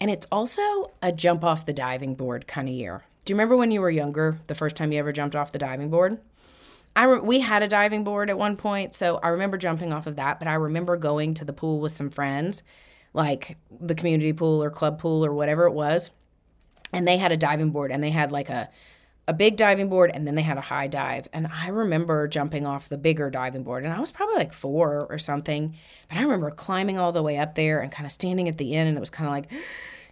[0.00, 3.04] And it's also a jump off the diving board kind of year.
[3.24, 5.58] Do you remember when you were younger, the first time you ever jumped off the
[5.58, 6.18] diving board?
[6.96, 10.06] I re- we had a diving board at one point, so I remember jumping off
[10.06, 12.62] of that, but I remember going to the pool with some friends,
[13.12, 16.10] like the community pool or club pool or whatever it was,
[16.92, 18.68] and they had a diving board and they had like a
[19.26, 21.26] a big diving board and then they had a high dive.
[21.32, 25.06] And I remember jumping off the bigger diving board and I was probably like 4
[25.08, 25.74] or something,
[26.08, 28.74] but I remember climbing all the way up there and kind of standing at the
[28.74, 29.50] end and it was kind of like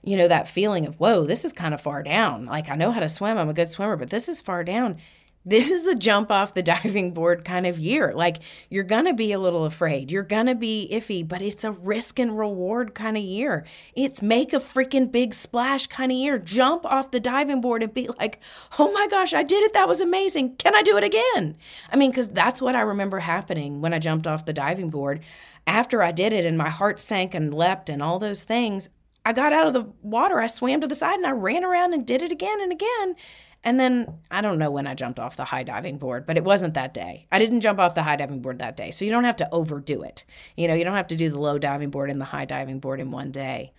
[0.05, 2.91] you know that feeling of whoa this is kind of far down like i know
[2.91, 4.97] how to swim i'm a good swimmer but this is far down
[5.45, 8.13] this is a jump off the diving board kind of year.
[8.15, 8.39] Like
[8.71, 10.11] you're going to be a little afraid.
[10.11, 13.65] You're going to be iffy, but it's a risk and reward kind of year.
[13.95, 16.39] It's make a freaking big splash kind of year.
[16.39, 18.41] Jump off the diving board and be like,
[18.79, 19.73] oh my gosh, I did it.
[19.73, 20.57] That was amazing.
[20.57, 21.57] Can I do it again?
[21.91, 25.21] I mean, because that's what I remember happening when I jumped off the diving board.
[25.67, 28.89] After I did it and my heart sank and leapt and all those things,
[29.25, 30.41] I got out of the water.
[30.41, 33.15] I swam to the side and I ran around and did it again and again.
[33.65, 36.45] And then I don't know when I jumped off the high diving board, but it
[36.45, 37.27] wasn't that day.
[37.31, 38.91] I didn't jump off the high diving board that day.
[38.91, 40.25] So you don't have to overdo it.
[40.57, 42.81] You know, you don't have to do the low diving board and the high diving
[42.81, 43.73] board in one day.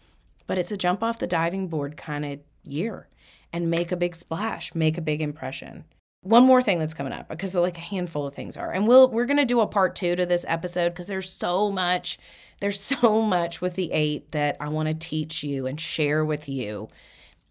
[0.47, 3.09] But it's a jump off the diving board kind of year
[3.51, 5.83] and make a big splash, make a big impression.
[6.21, 8.71] One more thing that's coming up because like a handful of things are.
[8.71, 11.69] And we'll we're going to do a part 2 to this episode because there's so
[11.69, 12.17] much
[12.61, 16.47] there's so much with the 8 that I want to teach you and share with
[16.47, 16.87] you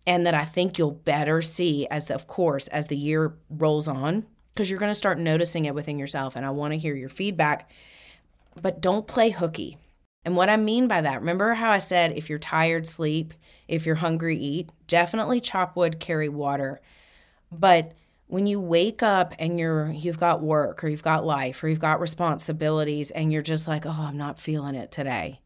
[0.06, 3.88] and that I think you'll better see as the, of course as the year rolls
[3.88, 6.94] on because you're going to start noticing it within yourself and I want to hear
[6.94, 7.70] your feedback
[8.60, 9.78] but don't play hooky.
[10.24, 13.34] And what I mean by that, remember how I said if you're tired, sleep,
[13.66, 16.80] if you're hungry, eat, definitely chop wood, carry water.
[17.50, 17.92] But
[18.26, 21.80] when you wake up and you're you've got work or you've got life or you've
[21.80, 25.40] got responsibilities and you're just like, "Oh, I'm not feeling it today."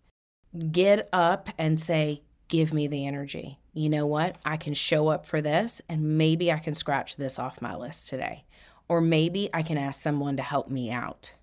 [0.70, 4.38] Get up and say, "Give me the energy." you know what?
[4.42, 8.08] I can show up for this and maybe I can scratch this off my list
[8.08, 8.44] today.
[8.88, 11.34] Or maybe I can ask someone to help me out.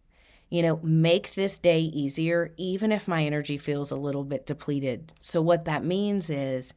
[0.50, 5.14] You know, make this day easier, even if my energy feels a little bit depleted.
[5.20, 6.74] So, what that means is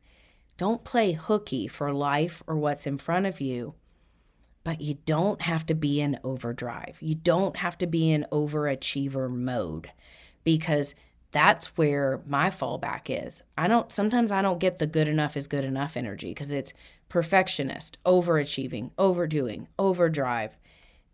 [0.57, 3.74] don't play hooky for life or what's in front of you,
[4.64, 6.99] but you don't have to be in overdrive.
[7.01, 9.91] You don't have to be in overachiever mode
[10.43, 10.95] because
[11.37, 13.43] that's where my fallback is.
[13.59, 16.72] I don't sometimes I don't get the good enough is good enough energy because it's
[17.11, 20.57] perfectionist, overachieving, overdoing, overdrive.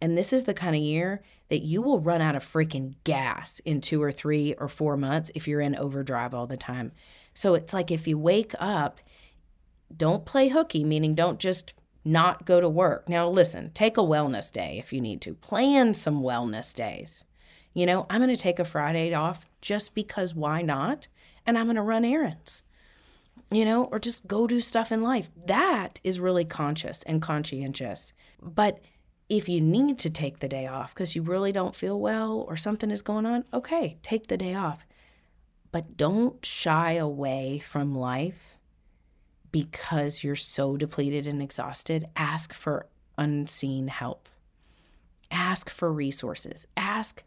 [0.00, 3.60] And this is the kind of year that you will run out of freaking gas
[3.64, 6.92] in 2 or 3 or 4 months if you're in overdrive all the time.
[7.34, 9.00] So it's like if you wake up,
[9.96, 13.08] don't play hooky, meaning don't just not go to work.
[13.08, 15.34] Now listen, take a wellness day if you need to.
[15.34, 17.24] Plan some wellness days.
[17.74, 21.08] You know, I'm going to take a Friday off just because why not?
[21.46, 22.62] And I'm going to run errands,
[23.50, 25.30] you know, or just go do stuff in life.
[25.46, 28.12] That is really conscious and conscientious.
[28.42, 28.80] But
[29.28, 32.56] if you need to take the day off because you really don't feel well or
[32.56, 34.84] something is going on, okay, take the day off.
[35.70, 38.58] But don't shy away from life
[39.50, 42.04] because you're so depleted and exhausted.
[42.16, 42.86] Ask for
[43.16, 44.28] unseen help.
[45.30, 46.66] Ask for resources.
[46.76, 47.24] Ask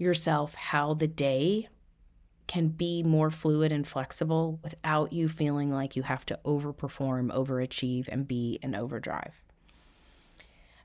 [0.00, 1.68] yourself how the day
[2.46, 8.08] can be more fluid and flexible without you feeling like you have to overperform, overachieve,
[8.08, 9.34] and be in overdrive.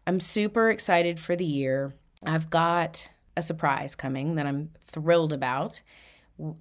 [0.05, 1.95] I'm super excited for the year.
[2.23, 5.81] I've got a surprise coming that I'm thrilled about.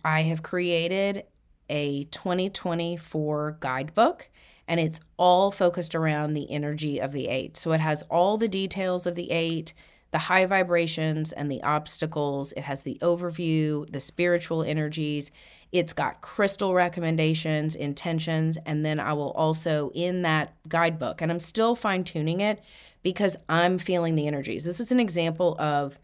[0.04, 1.24] I have created
[1.68, 4.28] a 2024 guidebook
[4.66, 7.56] and it's all focused around the energy of the eight.
[7.56, 9.74] So it has all the details of the eight,
[10.14, 12.52] the high vibrations and the obstacles.
[12.52, 15.32] It has the overview, the spiritual energies.
[15.72, 21.40] It's got crystal recommendations, intentions, and then I will also in that guidebook, and I'm
[21.40, 22.62] still fine tuning it
[23.02, 24.62] because I'm feeling the energies.
[24.62, 25.98] This is an example of,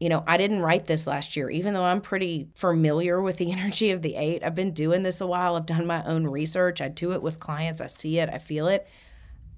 [0.00, 3.52] you know, I didn't write this last year, even though I'm pretty familiar with the
[3.56, 4.42] energy of the eight.
[4.42, 7.38] I've been doing this a while, I've done my own research, I do it with
[7.38, 8.88] clients, I see it, I feel it.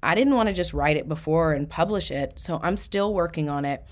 [0.03, 2.38] I didn't want to just write it before and publish it.
[2.38, 3.84] So I'm still working on it.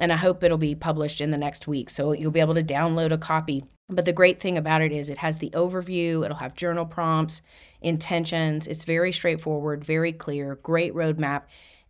[0.00, 1.88] And I hope it'll be published in the next week.
[1.90, 3.64] So you'll be able to download a copy.
[3.88, 7.42] But the great thing about it is it has the overview, it'll have journal prompts,
[7.80, 8.66] intentions.
[8.66, 11.42] It's very straightforward, very clear, great roadmap.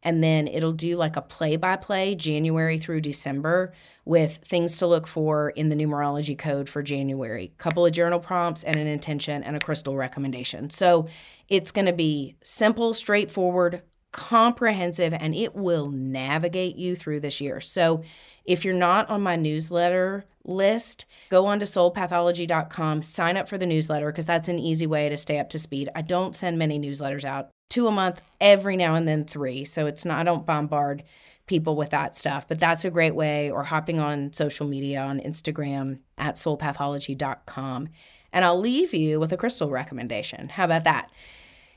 [0.03, 3.72] And then it'll do like a play by play January through December
[4.05, 7.53] with things to look for in the numerology code for January.
[7.59, 10.70] Couple of journal prompts and an intention and a crystal recommendation.
[10.70, 11.07] So
[11.48, 13.82] it's going to be simple, straightforward,
[14.12, 17.61] comprehensive, and it will navigate you through this year.
[17.61, 18.03] So
[18.44, 23.66] if you're not on my newsletter list, go on to soulpathology.com, sign up for the
[23.66, 25.88] newsletter because that's an easy way to stay up to speed.
[25.94, 29.64] I don't send many newsletters out two a month, every now and then three.
[29.64, 31.02] So it's not, I don't bombard
[31.46, 35.20] people with that stuff, but that's a great way, or hopping on social media on
[35.20, 37.88] Instagram at soulpathology.com.
[38.32, 40.50] And I'll leave you with a crystal recommendation.
[40.50, 41.10] How about that?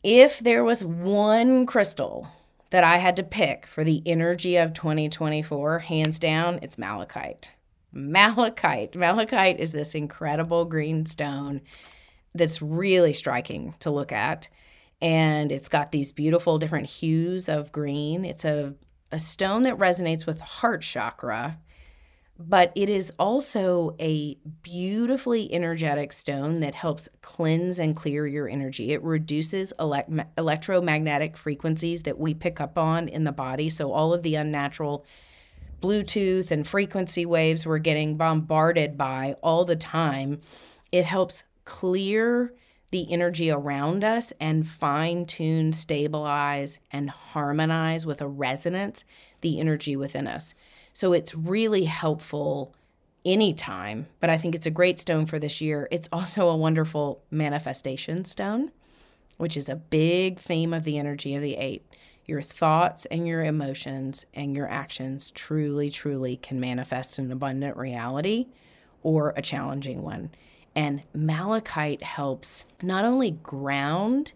[0.03, 2.27] If there was one crystal
[2.71, 7.51] that I had to pick for the energy of 2024, hands down, it's malachite.
[7.93, 8.95] Malachite.
[8.95, 11.61] Malachite is this incredible green stone
[12.33, 14.49] that's really striking to look at
[15.01, 18.25] and it's got these beautiful different hues of green.
[18.25, 18.73] It's a,
[19.11, 21.57] a stone that resonates with heart chakra,
[22.37, 28.91] but it is also a beautifully energetic stone that helps cleanse and clear your energy.
[28.91, 33.69] It reduces elect- electromagnetic frequencies that we pick up on in the body.
[33.69, 35.05] So, all of the unnatural
[35.81, 40.41] Bluetooth and frequency waves we're getting bombarded by all the time,
[40.91, 42.51] it helps clear
[42.95, 49.03] the energy around us and fine tune, stabilize, and harmonize with a resonance
[49.41, 50.55] the energy within us.
[50.93, 52.73] So it's really helpful
[53.25, 55.89] anytime, but I think it's a great stone for this year.
[55.91, 58.71] It's also a wonderful manifestation stone,
[59.35, 61.85] which is a big theme of the energy of the eight.
[62.25, 68.47] Your thoughts and your emotions and your actions truly, truly can manifest an abundant reality
[69.03, 70.29] or a challenging one.
[70.75, 74.33] And malachite helps not only ground,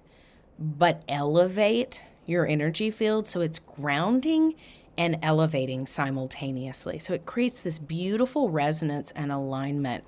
[0.58, 3.28] but elevate your energy field.
[3.28, 4.56] So it's grounding
[4.98, 7.00] and elevating simultaneously.
[7.00, 10.04] So it creates this beautiful resonance and alignment.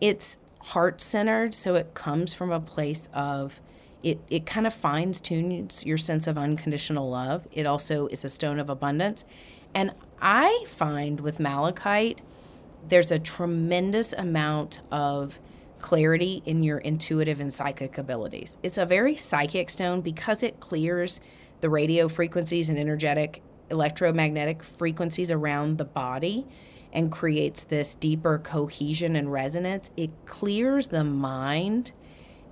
[0.00, 3.60] It's heart centered, so it comes from a place of
[4.02, 7.48] it, it kind of fines tunes your sense of unconditional love.
[7.52, 9.24] It also is a stone of abundance.
[9.74, 12.20] And I find with malachite,
[12.86, 15.40] there's a tremendous amount of
[15.84, 18.56] clarity in your intuitive and psychic abilities.
[18.62, 21.20] It's a very psychic stone because it clears
[21.60, 26.46] the radio frequencies and energetic electromagnetic frequencies around the body
[26.94, 29.90] and creates this deeper cohesion and resonance.
[29.94, 31.92] It clears the mind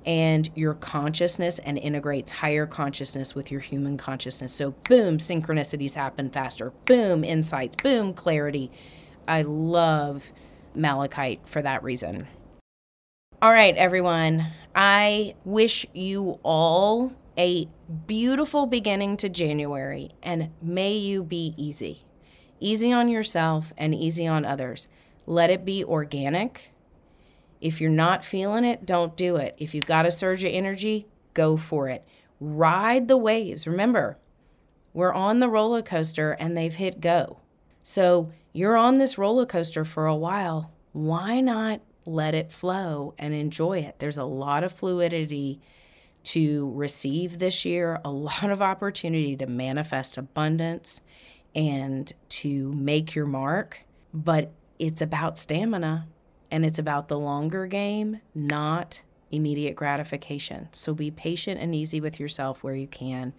[0.05, 4.53] and your consciousness and integrates higher consciousness with your human consciousness.
[4.53, 6.75] So, boom, synchronicities happen faster.
[6.85, 7.77] Boom, insights.
[7.77, 8.71] Boom, clarity.
[9.27, 10.33] I love
[10.75, 12.29] malachite for that reason.
[13.43, 14.47] All right, everyone.
[14.73, 17.69] I wish you all a
[18.07, 22.05] beautiful beginning to January and may you be easy.
[22.61, 24.87] Easy on yourself and easy on others.
[25.27, 26.73] Let it be organic.
[27.61, 29.57] If you're not feeling it, don't do it.
[29.59, 32.05] If you've got a surge of energy, go for it.
[32.39, 33.67] Ride the waves.
[33.67, 34.19] Remember,
[34.95, 37.41] we're on the roller coaster and they've hit go.
[37.83, 40.71] So you're on this roller coaster for a while.
[40.93, 43.97] Why not let it flow and enjoy it.
[43.99, 45.61] There's a lot of fluidity
[46.25, 51.01] to receive this year, a lot of opportunity to manifest abundance
[51.55, 53.81] and to make your mark,
[54.15, 56.07] but it's about stamina
[56.51, 60.69] and it's about the longer game, not immediate gratification.
[60.73, 63.33] So be patient and easy with yourself where you can.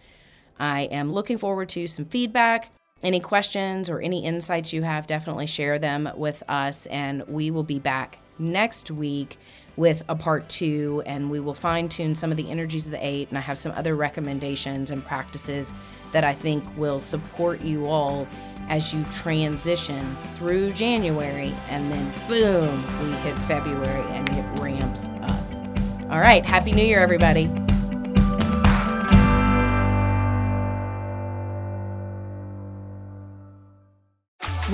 [0.60, 2.72] I am looking forward to some feedback.
[3.04, 7.64] Any questions or any insights you have, definitely share them with us, and we will
[7.64, 9.38] be back next week
[9.76, 13.06] with a part two, and we will fine tune some of the energies of the
[13.06, 13.30] eight.
[13.30, 15.74] And I have some other recommendations and practices
[16.12, 18.28] that I think will support you all
[18.70, 21.54] as you transition through January.
[21.70, 25.44] And then, boom, we hit February and it ramps up.
[26.12, 26.46] All right.
[26.46, 27.50] Happy New Year, everybody.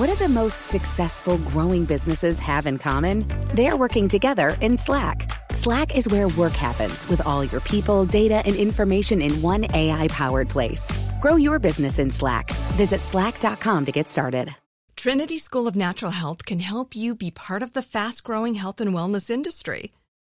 [0.00, 3.26] What do the most successful growing businesses have in common?
[3.52, 5.30] They're working together in Slack.
[5.52, 10.08] Slack is where work happens with all your people, data, and information in one AI
[10.08, 10.90] powered place.
[11.20, 12.48] Grow your business in Slack.
[12.78, 14.54] Visit slack.com to get started.
[14.96, 18.80] Trinity School of Natural Health can help you be part of the fast growing health
[18.80, 19.92] and wellness industry.